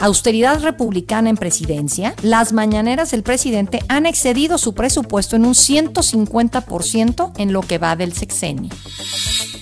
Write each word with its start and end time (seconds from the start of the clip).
Austeridad 0.00 0.62
republicana 0.62 1.28
en 1.28 1.36
presidencia, 1.36 2.14
las 2.22 2.54
mañaneras 2.54 3.10
del 3.10 3.22
presidente 3.22 3.80
han 3.88 4.06
excedido 4.06 4.56
su 4.56 4.72
presupuesto 4.72 5.36
en 5.36 5.44
un 5.44 5.52
150% 5.52 7.32
en 7.36 7.52
lo 7.52 7.60
que 7.60 7.76
va 7.76 7.96
del 7.96 8.14
sexenio. 8.14 8.70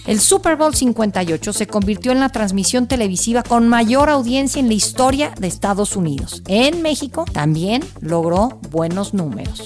El 0.06 0.20
Super 0.20 0.54
Bowl 0.54 0.76
58 0.76 1.52
se 1.52 1.66
convirtió 1.66 2.12
en 2.12 2.20
la 2.20 2.28
transmisión 2.28 2.86
televisiva 2.86 3.42
con 3.42 3.66
mayor 3.66 4.08
audiencia 4.08 4.60
en 4.60 4.68
la 4.68 4.74
historia 4.74 5.32
de 5.40 5.48
Estados 5.48 5.96
Unidos. 5.96 6.44
En 6.46 6.82
México 6.82 7.24
también 7.32 7.82
logró 8.00 8.60
buenos 8.70 9.14
números. 9.14 9.60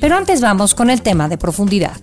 Pero 0.00 0.16
antes 0.16 0.42
vamos 0.42 0.74
con 0.74 0.90
el 0.90 1.00
tema 1.00 1.30
de 1.30 1.38
profundidad. 1.38 1.96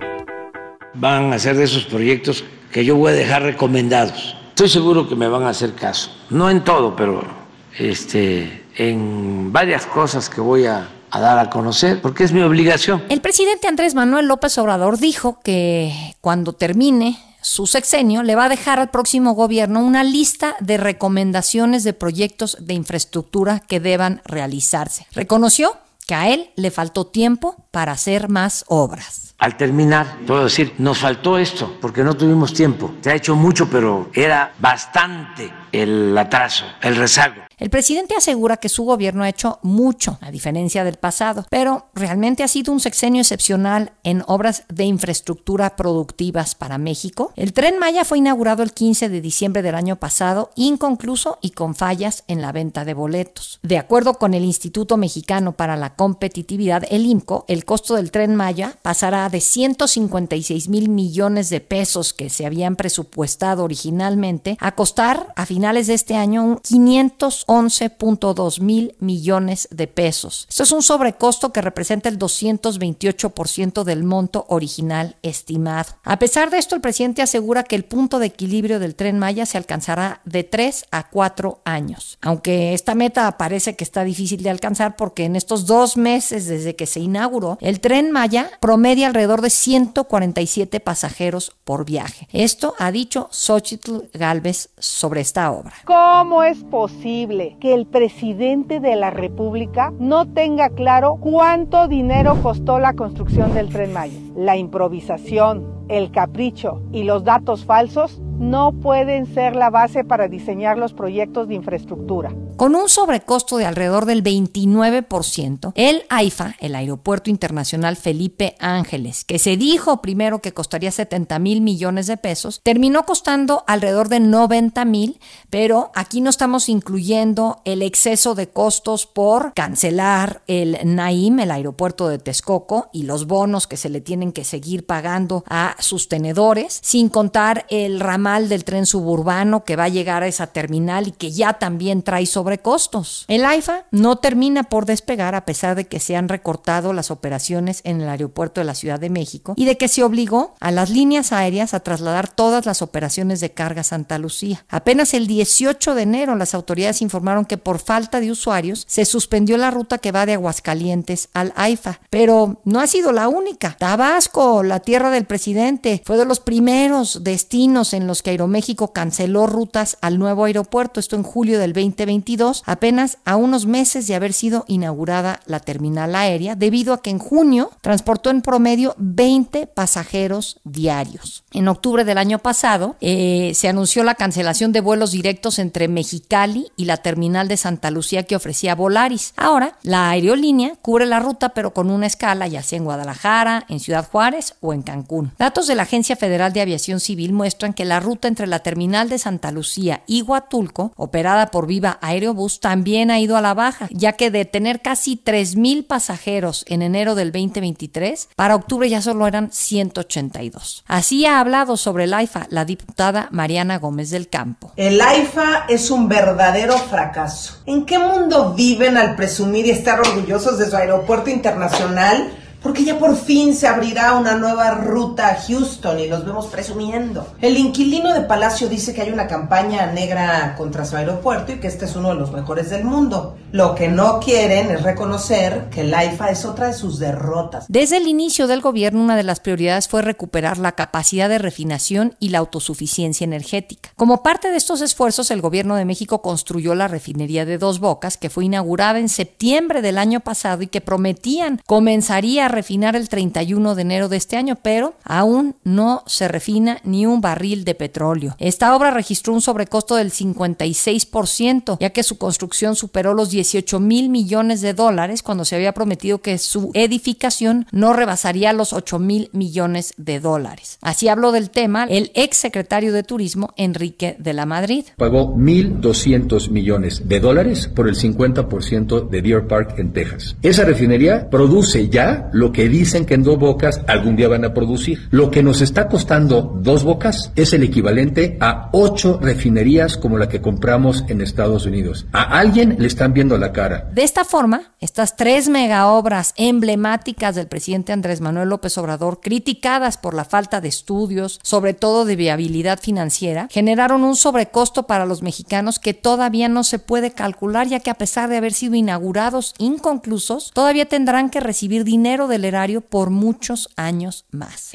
Van 0.96 1.32
a 1.32 1.38
ser 1.38 1.56
de 1.56 1.66
esos 1.66 1.86
proyectos 1.86 2.44
que 2.72 2.84
yo 2.84 2.96
voy 2.96 3.12
a 3.12 3.16
dejar 3.16 3.44
recomendados. 3.44 4.36
Estoy 4.50 4.70
seguro 4.70 5.08
que 5.08 5.16
me 5.16 5.28
van 5.28 5.44
a 5.44 5.50
hacer 5.50 5.76
caso. 5.76 6.10
No 6.32 6.50
en 6.50 6.64
todo, 6.64 6.96
pero 6.96 7.45
este, 7.78 8.64
en 8.78 9.52
varias 9.52 9.86
cosas 9.86 10.30
que 10.30 10.42
voy 10.42 10.66
a, 10.66 10.90
a 11.12 11.20
dar 11.20 11.40
a 11.40 11.50
conocer, 11.50 12.02
porque 12.02 12.24
es 12.24 12.32
mi 12.32 12.42
obligación. 12.42 13.04
El 13.10 13.22
presidente 13.22 13.68
Andrés 13.68 13.96
Manuel 13.96 14.28
López 14.28 14.58
Obrador 14.58 14.98
dijo 14.98 15.40
que 15.44 16.16
cuando 16.22 16.54
termine 16.54 17.18
su 17.42 17.68
sexenio 17.68 18.24
le 18.24 18.36
va 18.36 18.46
a 18.46 18.50
dejar 18.50 18.80
al 18.80 18.90
próximo 18.90 19.34
gobierno 19.34 19.80
una 19.82 20.04
lista 20.04 20.56
de 20.62 20.78
recomendaciones 20.78 21.84
de 21.84 21.94
proyectos 21.94 22.58
de 22.60 22.74
infraestructura 22.74 23.60
que 23.60 23.80
deban 23.80 24.22
realizarse. 24.26 25.06
Reconoció 25.12 25.78
que 26.08 26.16
a 26.16 26.30
él 26.30 26.50
le 26.56 26.72
faltó 26.72 27.06
tiempo 27.06 27.56
para 27.70 27.92
hacer 27.92 28.30
más 28.30 28.66
obras. 28.68 29.35
Al 29.38 29.58
terminar, 29.58 30.18
puedo 30.26 30.46
decir, 30.46 30.74
nos 30.78 30.98
faltó 30.98 31.38
esto 31.38 31.78
porque 31.82 32.04
no 32.04 32.16
tuvimos 32.16 32.54
tiempo. 32.54 32.94
Se 33.02 33.12
ha 33.12 33.16
hecho 33.16 33.36
mucho, 33.36 33.70
pero 33.70 34.10
era 34.14 34.54
bastante 34.60 35.52
el 35.74 36.18
atraso, 36.18 36.66
el 36.82 36.96
rezago. 36.96 37.46
El 37.58 37.70
presidente 37.70 38.16
asegura 38.16 38.58
que 38.58 38.68
su 38.68 38.84
gobierno 38.84 39.24
ha 39.24 39.30
hecho 39.30 39.60
mucho, 39.62 40.18
a 40.22 40.30
diferencia 40.30 40.84
del 40.84 40.98
pasado, 40.98 41.46
pero 41.50 41.86
realmente 41.94 42.44
ha 42.44 42.50
sido 42.50 42.74
un 42.74 42.82
sexenio 42.82 43.22
excepcional 43.22 43.94
en 44.04 44.24
obras 44.28 44.66
de 44.68 44.84
infraestructura 44.84 45.78
productivas 45.78 46.54
para 46.54 46.78
México. 46.78 47.32
El 47.38 47.54
tren 47.54 47.80
Maya 47.80 48.04
fue 48.04 48.18
inaugurado 48.18 48.62
el 48.62 48.74
15 48.74 49.08
de 49.08 49.22
diciembre 49.22 49.62
del 49.62 49.76
año 49.76 49.96
pasado, 49.96 50.52
inconcluso 50.56 51.38
y 51.42 51.52
con 51.52 51.76
fallas 51.76 52.26
en 52.28 52.42
la 52.42 52.52
venta 52.52 52.84
de 52.84 52.94
boletos. 52.94 53.60
De 53.64 53.78
acuerdo 53.78 54.16
con 54.16 54.34
el 54.34 54.44
Instituto 54.44 54.98
Mexicano 54.98 55.54
para 55.54 55.78
la 55.78 55.96
Competitividad, 55.96 56.84
el 56.90 57.06
IMCO, 57.06 57.46
el 57.48 57.64
costo 57.64 57.96
del 57.96 58.12
tren 58.12 58.36
Maya 58.36 58.76
pasará 58.82 59.25
de 59.30 59.42
156 59.42 60.70
mil 60.70 60.90
millones 60.90 61.50
de 61.50 61.62
pesos 61.62 62.14
que 62.14 62.30
se 62.30 62.46
habían 62.46 62.76
presupuestado 62.76 63.64
originalmente 63.64 64.58
a 64.60 64.76
costar 64.76 65.34
a 65.36 65.46
finales 65.46 65.88
de 65.88 65.94
este 65.94 66.16
año 66.16 66.44
un 66.44 66.58
500 66.58 67.46
11.2 67.48 68.60
mil 68.62 68.96
millones 69.00 69.68
de 69.72 69.88
pesos. 69.88 70.46
Esto 70.50 70.64
es 70.64 70.72
un 70.72 70.82
sobrecosto 70.82 71.52
que 71.52 71.62
representa 71.62 72.10
el 72.10 72.20
228% 72.20 73.84
del 73.84 74.04
monto 74.04 74.46
original 74.50 75.16
estimado. 75.22 75.94
A 76.04 76.20
pesar 76.20 76.50
de 76.50 76.58
esto, 76.58 76.76
el 76.76 76.82
presidente 76.82 77.22
asegura 77.22 77.64
que 77.64 77.76
el 77.76 77.86
punto 77.86 78.20
de 78.20 78.28
equilibrio 78.28 78.80
del 78.80 78.96
tren 78.96 79.20
Maya 79.20 79.46
se 79.46 79.58
alcanzará 79.58 80.22
de 80.26 80.44
3 80.44 80.86
a 80.92 81.10
4 81.10 81.62
años. 81.66 82.18
Aunque 82.22 82.74
esta 82.74 82.96
meta 82.96 83.38
parece 83.38 83.76
que 83.76 83.84
está 83.84 84.04
difícil 84.04 84.44
de 84.44 84.50
alcanzar 84.50 84.96
porque 84.96 85.26
en 85.26 85.36
estos 85.36 85.66
dos 85.66 85.98
meses 85.98 86.48
desde 86.48 86.76
que 86.76 86.86
se 86.86 87.00
inauguró, 87.00 87.58
el 87.62 87.80
tren 87.80 88.12
Maya 88.12 88.52
promedia 88.60 89.08
alrededor 89.16 89.42
de 89.42 89.50
147 89.50 90.82
pasajeros 90.82 91.56
por 91.64 91.86
viaje. 91.86 92.28
Esto 92.34 92.74
ha 92.80 92.92
dicho 92.92 93.30
Xochitl 93.32 94.10
Galvez 94.14 94.70
sobre 94.78 95.22
esta 95.22 95.52
obra. 95.52 95.74
¿Cómo 95.86 96.44
es 96.44 96.64
posible? 96.66 97.56
que 97.60 97.74
el 97.74 97.86
presidente 97.86 98.80
de 98.80 98.96
la 98.96 99.10
República 99.10 99.94
no 100.00 100.28
tenga 100.28 100.70
claro 100.70 101.18
cuánto 101.22 101.88
dinero 101.88 102.42
costó 102.42 102.80
la 102.80 102.94
construcción 102.94 103.54
del 103.54 103.70
tren 103.70 103.94
Maya. 103.94 104.20
La 104.36 104.58
improvisación, 104.58 105.86
el 105.88 106.12
capricho 106.12 106.82
y 106.92 107.04
los 107.04 107.24
datos 107.24 107.64
falsos 107.64 108.22
no 108.40 108.74
pueden 108.74 109.34
ser 109.34 109.56
la 109.56 109.70
base 109.70 110.04
para 110.04 110.28
diseñar 110.28 110.78
los 110.78 110.94
proyectos 110.94 111.48
de 111.48 111.56
infraestructura. 111.56 112.34
Con 112.58 112.76
un 112.76 112.88
sobrecosto 112.90 113.58
de 113.58 113.66
alrededor 113.66 114.06
del 114.06 114.24
29%, 114.24 115.74
el 115.76 116.04
AIFA, 116.10 116.56
el 116.60 116.76
Aeropuerto 116.76 117.30
Internacional 117.30 117.98
Felipe 117.98 118.56
Ángeles, 118.60 119.26
que 119.26 119.40
se 119.40 119.58
dijo 119.58 120.02
primero 120.02 120.40
que 120.40 120.54
costaría 120.54 120.92
70 120.92 121.38
mil 121.40 121.62
millones 121.62 122.08
de 122.08 122.18
pesos, 122.18 122.62
terminó 122.64 123.06
costando 123.06 123.64
alrededor 123.68 124.10
de 124.10 124.22
90 124.22 124.86
mil, 124.86 125.20
pero 125.50 125.92
aquí 125.96 126.22
no 126.22 126.30
estamos 126.30 126.70
incluyendo 126.70 127.62
el 127.66 127.82
exceso 127.82 128.36
de 128.36 128.48
costos 128.48 129.06
por 129.06 129.54
cancelar 129.54 130.42
el 130.48 130.78
Naim, 130.84 131.40
el 131.40 131.52
aeropuerto 131.52 132.08
de 132.08 132.20
Texcoco, 132.20 132.90
y 132.94 133.04
los 133.04 133.28
bonos 133.28 133.68
que 133.68 133.78
se 133.78 133.90
le 133.90 134.02
tienen 134.02 134.32
que 134.32 134.44
seguir 134.44 134.86
pagando 134.86 135.44
a 135.50 135.76
sus 135.80 136.08
tenedores, 136.08 136.80
sin 136.82 137.10
contar 137.10 137.66
el 137.70 138.00
ramal 138.00 138.25
del 138.26 138.64
tren 138.64 138.88
suburbano 138.88 139.64
que 139.66 139.76
va 139.76 139.84
a 139.84 139.90
llegar 139.90 140.24
a 140.24 140.28
esa 140.28 140.48
terminal 140.48 141.08
y 141.08 141.12
que 141.12 141.32
ya 141.32 141.54
también 141.54 142.02
trae 142.02 142.26
sobre 142.26 142.58
costos. 142.58 143.24
El 143.28 143.46
AIFA 143.46 143.86
no 143.92 144.16
termina 144.16 144.64
por 144.64 144.88
despegar 144.88 145.36
a 145.36 145.46
pesar 145.46 145.76
de 145.76 145.86
que 145.86 146.00
se 146.00 146.16
han 146.16 146.28
recortado 146.28 146.92
las 146.92 147.12
operaciones 147.12 147.82
en 147.84 148.02
el 148.02 148.10
aeropuerto 148.10 148.62
de 148.62 148.66
la 148.66 148.74
Ciudad 148.74 149.00
de 149.00 149.12
México 149.12 149.54
y 149.56 149.66
de 149.66 149.78
que 149.78 149.88
se 149.88 150.04
obligó 150.04 150.56
a 150.60 150.72
las 150.72 150.90
líneas 150.90 151.32
aéreas 151.32 151.76
a 151.76 151.82
trasladar 151.82 152.28
todas 152.28 152.66
las 152.66 152.82
operaciones 152.82 153.42
de 153.42 153.52
carga 153.52 153.82
a 153.82 153.84
Santa 153.84 154.18
Lucía. 154.18 154.66
Apenas 154.70 155.14
el 155.14 155.28
18 155.28 155.94
de 155.94 156.02
enero 156.02 156.36
las 156.36 156.56
autoridades 156.56 157.04
informaron 157.04 157.46
que 157.46 157.60
por 157.60 157.78
falta 157.78 158.20
de 158.20 158.32
usuarios 158.32 158.86
se 158.88 159.06
suspendió 159.06 159.58
la 159.58 159.70
ruta 159.70 160.00
que 160.00 160.12
va 160.12 160.26
de 160.26 160.34
Aguascalientes 160.34 161.30
al 161.34 161.54
AIFA, 161.56 162.00
pero 162.10 162.60
no 162.66 162.80
ha 162.80 162.88
sido 162.88 163.12
la 163.12 163.28
única. 163.28 163.76
Tabasco, 163.78 164.64
la 164.64 164.80
tierra 164.80 165.12
del 165.12 165.26
presidente, 165.26 166.02
fue 166.04 166.18
de 166.18 166.26
los 166.26 166.40
primeros 166.40 167.24
destinos 167.24 167.94
en 167.94 168.08
los 168.08 168.15
que 168.22 168.32
Aeroméxico 168.32 168.94
canceló 168.94 169.48
rutas 169.48 169.98
al 170.02 170.20
nuevo 170.20 170.46
aeropuerto, 170.46 171.00
esto 171.00 171.16
en 171.16 171.24
julio 171.24 171.60
del 171.60 171.74
2022 171.74 172.64
apenas 172.66 173.18
a 173.26 173.36
unos 173.36 173.66
meses 173.66 174.08
de 174.08 174.16
haber 174.16 174.34
sido 174.34 174.66
inaugurada 174.68 175.40
la 175.46 175.60
terminal 175.60 176.16
aérea, 176.16 176.56
debido 176.56 176.94
a 176.94 177.02
que 177.02 177.10
en 177.10 177.20
junio 177.20 177.72
transportó 177.82 178.30
en 178.30 178.42
promedio 178.42 178.96
20 178.98 179.68
pasajeros 179.68 180.60
diarios. 180.64 181.44
En 181.52 181.68
octubre 181.68 182.04
del 182.04 182.18
año 182.18 182.40
pasado 182.40 182.96
eh, 183.02 183.52
se 183.56 183.68
anunció 183.70 184.04
la 184.04 184.16
cancelación 184.16 184.72
de 184.72 184.82
vuelos 184.82 185.12
directos 185.12 185.60
entre 185.60 185.88
Mexicali 185.88 186.72
y 186.76 186.86
la 186.86 186.98
terminal 186.98 187.48
de 187.48 187.58
Santa 187.58 187.92
Lucía 187.92 188.24
que 188.24 188.36
ofrecía 188.36 188.76
Volaris. 188.76 189.34
Ahora, 189.38 189.78
la 189.84 190.10
aerolínea 190.10 190.74
cubre 190.82 191.06
la 191.06 191.20
ruta 191.20 191.50
pero 191.50 191.74
con 191.74 191.90
una 191.90 192.08
escala 192.08 192.48
ya 192.48 192.64
sea 192.64 192.78
en 192.78 192.86
Guadalajara, 192.86 193.66
en 193.70 193.80
Ciudad 193.80 194.08
Juárez 194.10 194.56
o 194.62 194.74
en 194.74 194.82
Cancún. 194.82 195.32
Datos 195.38 195.68
de 195.68 195.76
la 195.76 195.84
Agencia 195.84 196.16
Federal 196.16 196.54
de 196.54 196.62
Aviación 196.62 197.00
Civil 197.00 197.34
muestran 197.34 197.74
que 197.74 197.86
la 197.86 198.00
ruta 198.06 198.30
entre 198.30 198.48
la 198.48 198.60
terminal 198.60 199.10
de 199.10 199.20
Santa 199.20 199.52
Lucía 199.52 200.04
y 200.08 200.22
Huatulco, 200.22 200.94
operada 200.96 201.48
por 201.48 201.68
Viva 201.68 201.98
Aero 202.02 202.34
Bus 202.34 202.62
también 202.62 203.12
ha 203.12 203.20
ido 203.20 203.36
a 203.36 203.42
la 203.42 203.54
baja, 203.54 203.90
ya 203.92 204.14
que 204.14 204.32
de 204.32 204.46
tener 204.46 204.82
casi 204.82 205.18
3.000 205.18 205.86
pasajeros 205.86 206.64
en 206.70 206.82
enero 206.82 207.16
del 207.16 207.32
2023, 207.32 208.30
para 208.36 208.56
octubre 208.56 208.88
ya 208.90 209.02
solo 209.02 209.28
eran 209.28 209.52
182. 209.52 210.84
Así 210.88 211.26
ha 211.26 211.40
hablado 211.40 211.76
sobre 211.76 212.06
el 212.06 212.14
AIFA 212.14 212.48
la 212.50 212.64
diputada 212.64 213.28
Mariana 213.32 213.80
Gómez 213.80 214.12
del 214.12 214.30
Campo. 214.30 214.72
El 214.76 215.02
AIFA 215.02 215.66
es 215.68 215.92
un 215.92 216.08
verdadero 216.08 216.78
fracaso. 216.78 217.62
¿En 217.66 217.86
qué 217.86 217.98
mundo 218.00 218.54
viven 218.54 218.98
al 218.98 219.16
presumir 219.16 219.66
y 219.66 219.72
estar 219.72 220.00
orgullosos 220.00 220.58
de 220.60 220.70
su 220.70 220.76
aeropuerto 220.76 221.30
internacional? 221.30 222.32
Porque 222.66 222.84
ya 222.84 222.98
por 222.98 223.16
fin 223.16 223.54
se 223.54 223.68
abrirá 223.68 224.16
una 224.16 224.34
nueva 224.34 224.72
ruta 224.72 225.28
a 225.28 225.36
Houston 225.40 226.00
y 226.00 226.08
los 226.08 226.26
vemos 226.26 226.48
presumiendo. 226.48 227.28
El 227.40 227.58
inquilino 227.58 228.12
de 228.12 228.22
Palacio 228.22 228.68
dice 228.68 228.92
que 228.92 229.04
hay 229.04 229.12
una 229.12 229.28
campaña 229.28 229.86
negra 229.92 230.56
contra 230.58 230.84
su 230.84 230.96
aeropuerto 230.96 231.52
y 231.52 231.60
que 231.60 231.68
este 231.68 231.86
es 231.86 231.96
uno 231.96 232.10
de 232.10 232.16
los 232.16 232.32
mejores 232.32 232.72
del 232.72 232.84
mundo. 232.84 233.38
Lo 233.52 233.76
que 233.76 233.88
no 233.88 234.20
quieren 234.20 234.72
es 234.72 234.82
reconocer 234.82 235.70
que 235.70 235.82
el 235.82 235.94
AIFA 235.94 236.32
es 236.32 236.44
otra 236.44 236.66
de 236.66 236.74
sus 236.74 236.98
derrotas. 236.98 237.66
Desde 237.70 237.98
el 237.98 238.08
inicio 238.08 238.48
del 238.48 238.62
gobierno, 238.62 239.00
una 239.00 239.16
de 239.16 239.22
las 239.22 239.42
prioridades 239.42 239.88
fue 239.88 240.02
recuperar 240.02 240.58
la 240.58 240.72
capacidad 240.72 241.30
de 241.30 241.38
refinación 241.38 242.16
y 242.20 242.30
la 242.30 242.40
autosuficiencia 242.40 243.26
energética. 243.26 243.92
Como 243.96 244.24
parte 244.24 244.50
de 244.50 244.58
estos 244.58 244.82
esfuerzos, 244.82 245.30
el 245.30 245.42
gobierno 245.42 245.76
de 245.76 245.86
México 245.86 246.24
construyó 246.24 246.74
la 246.74 246.88
refinería 246.88 247.46
de 247.46 247.60
Dos 247.60 247.80
Bocas, 247.80 248.18
que 248.18 248.32
fue 248.32 248.46
inaugurada 248.46 248.98
en 248.98 249.08
septiembre 249.08 249.84
del 249.84 250.00
año 250.00 250.22
pasado 250.22 250.64
y 250.64 250.68
que 250.68 250.82
prometían 250.82 251.62
comenzaría 251.68 252.48
a 252.48 252.55
refinar 252.56 252.96
el 252.96 253.10
31 253.10 253.76
de 253.76 253.82
enero 253.82 254.10
de 254.10 254.18
este 254.18 254.38
año, 254.38 254.58
pero 254.62 254.96
aún 255.04 255.56
no 255.64 256.04
se 256.08 256.28
refina 256.28 256.80
ni 256.84 257.06
un 257.06 257.22
barril 257.22 257.64
de 257.66 257.76
petróleo. 257.76 258.36
Esta 258.40 258.76
obra 258.76 258.92
registró 258.92 259.34
un 259.34 259.42
sobrecosto 259.42 259.96
del 259.96 260.12
56%, 260.12 261.78
ya 261.80 261.90
que 261.92 262.04
su 262.04 262.18
construcción 262.18 262.76
superó 262.76 263.14
los 263.14 263.30
18 263.30 263.80
mil 263.80 264.10
millones 264.10 264.62
de 264.62 264.74
dólares 264.74 265.22
cuando 265.22 265.46
se 265.46 265.56
había 265.56 265.74
prometido 265.74 266.20
que 266.20 266.38
su 266.38 266.72
edificación 266.74 267.68
no 267.72 267.94
rebasaría 267.94 268.54
los 268.54 268.74
8 268.74 269.00
mil 269.00 269.30
millones 269.34 269.94
de 269.98 270.20
dólares. 270.20 270.80
Así 270.82 271.08
habló 271.08 271.32
del 271.32 271.50
tema 271.50 271.86
el 271.90 272.12
ex 272.16 272.38
secretario 272.38 272.94
de 272.94 273.04
Turismo, 273.04 273.54
Enrique 273.58 274.16
de 274.18 274.34
la 274.34 274.46
Madrid. 274.46 274.86
Pagó 274.98 275.36
1.200 275.36 276.50
millones 276.50 277.08
de 277.08 277.20
dólares 277.20 277.68
por 277.68 277.88
el 277.88 277.96
50% 277.96 279.10
de 279.10 279.22
Deer 279.22 279.48
Park 279.48 279.76
en 279.78 279.92
Texas. 279.94 280.36
Esa 280.42 280.64
refinería 280.64 281.30
produce 281.30 281.90
ya 281.90 282.30
lo 282.32 282.45
que 282.52 282.70
dicen 282.70 283.06
que 283.06 283.14
en 283.16 283.24
dos 283.24 283.40
bocas 283.40 283.82
algún 283.88 284.16
día 284.16 284.28
van 284.28 284.46
a 284.46 284.54
producir. 284.54 285.08
Lo 285.12 285.32
que 285.32 285.44
nos 285.44 285.62
está 285.62 285.88
costando 285.88 286.60
dos 286.62 286.84
bocas 286.84 287.32
es 287.36 287.54
el 287.54 287.64
equivalente 287.64 288.38
a 288.40 288.70
ocho 288.72 289.20
refinerías 289.22 289.98
como 289.98 290.18
la 290.18 290.30
que 290.30 290.42
compramos 290.42 291.04
en 291.08 291.22
Estados 291.22 291.66
Unidos. 291.66 292.06
A 292.12 292.38
alguien 292.38 292.76
le 292.80 292.88
están 292.88 293.14
viendo 293.14 293.38
la 293.38 293.52
cara. 293.52 293.90
De 293.94 294.04
esta 294.04 294.24
forma, 294.24 294.74
estas 294.80 295.16
tres 295.16 295.50
mega 295.50 295.88
obras 295.88 296.34
emblemáticas 296.38 297.36
del 297.36 297.48
presidente 297.48 297.94
Andrés 297.94 298.22
Manuel 298.22 298.50
López 298.50 298.78
Obrador, 298.78 299.22
criticadas 299.22 299.98
por 299.98 300.14
la 300.14 300.26
falta 300.26 300.62
de 300.62 300.68
estudios, 300.68 301.40
sobre 301.44 301.74
todo 301.74 302.06
de 302.06 302.16
viabilidad 302.16 302.80
financiera, 302.80 303.48
generaron 303.50 304.04
un 304.04 304.16
sobrecosto 304.16 304.84
para 304.84 305.06
los 305.06 305.22
mexicanos 305.22 305.80
que 305.80 305.94
todavía 305.94 306.50
no 306.50 306.64
se 306.64 306.80
puede 306.80 307.12
calcular, 307.12 307.68
ya 307.68 307.80
que 307.80 307.90
a 307.90 307.96
pesar 307.96 308.30
de 308.30 308.38
haber 308.38 308.54
sido 308.54 308.76
inaugurados 308.76 309.54
inconclusos, 309.58 310.52
todavía 310.54 310.86
tendrán 310.86 311.30
que 311.30 311.40
recibir 311.40 311.84
dinero 311.84 312.28
del 312.36 312.44
erario 312.44 312.82
por 312.82 313.12
muchos 313.12 313.70
años 313.78 314.26
más. 314.30 314.72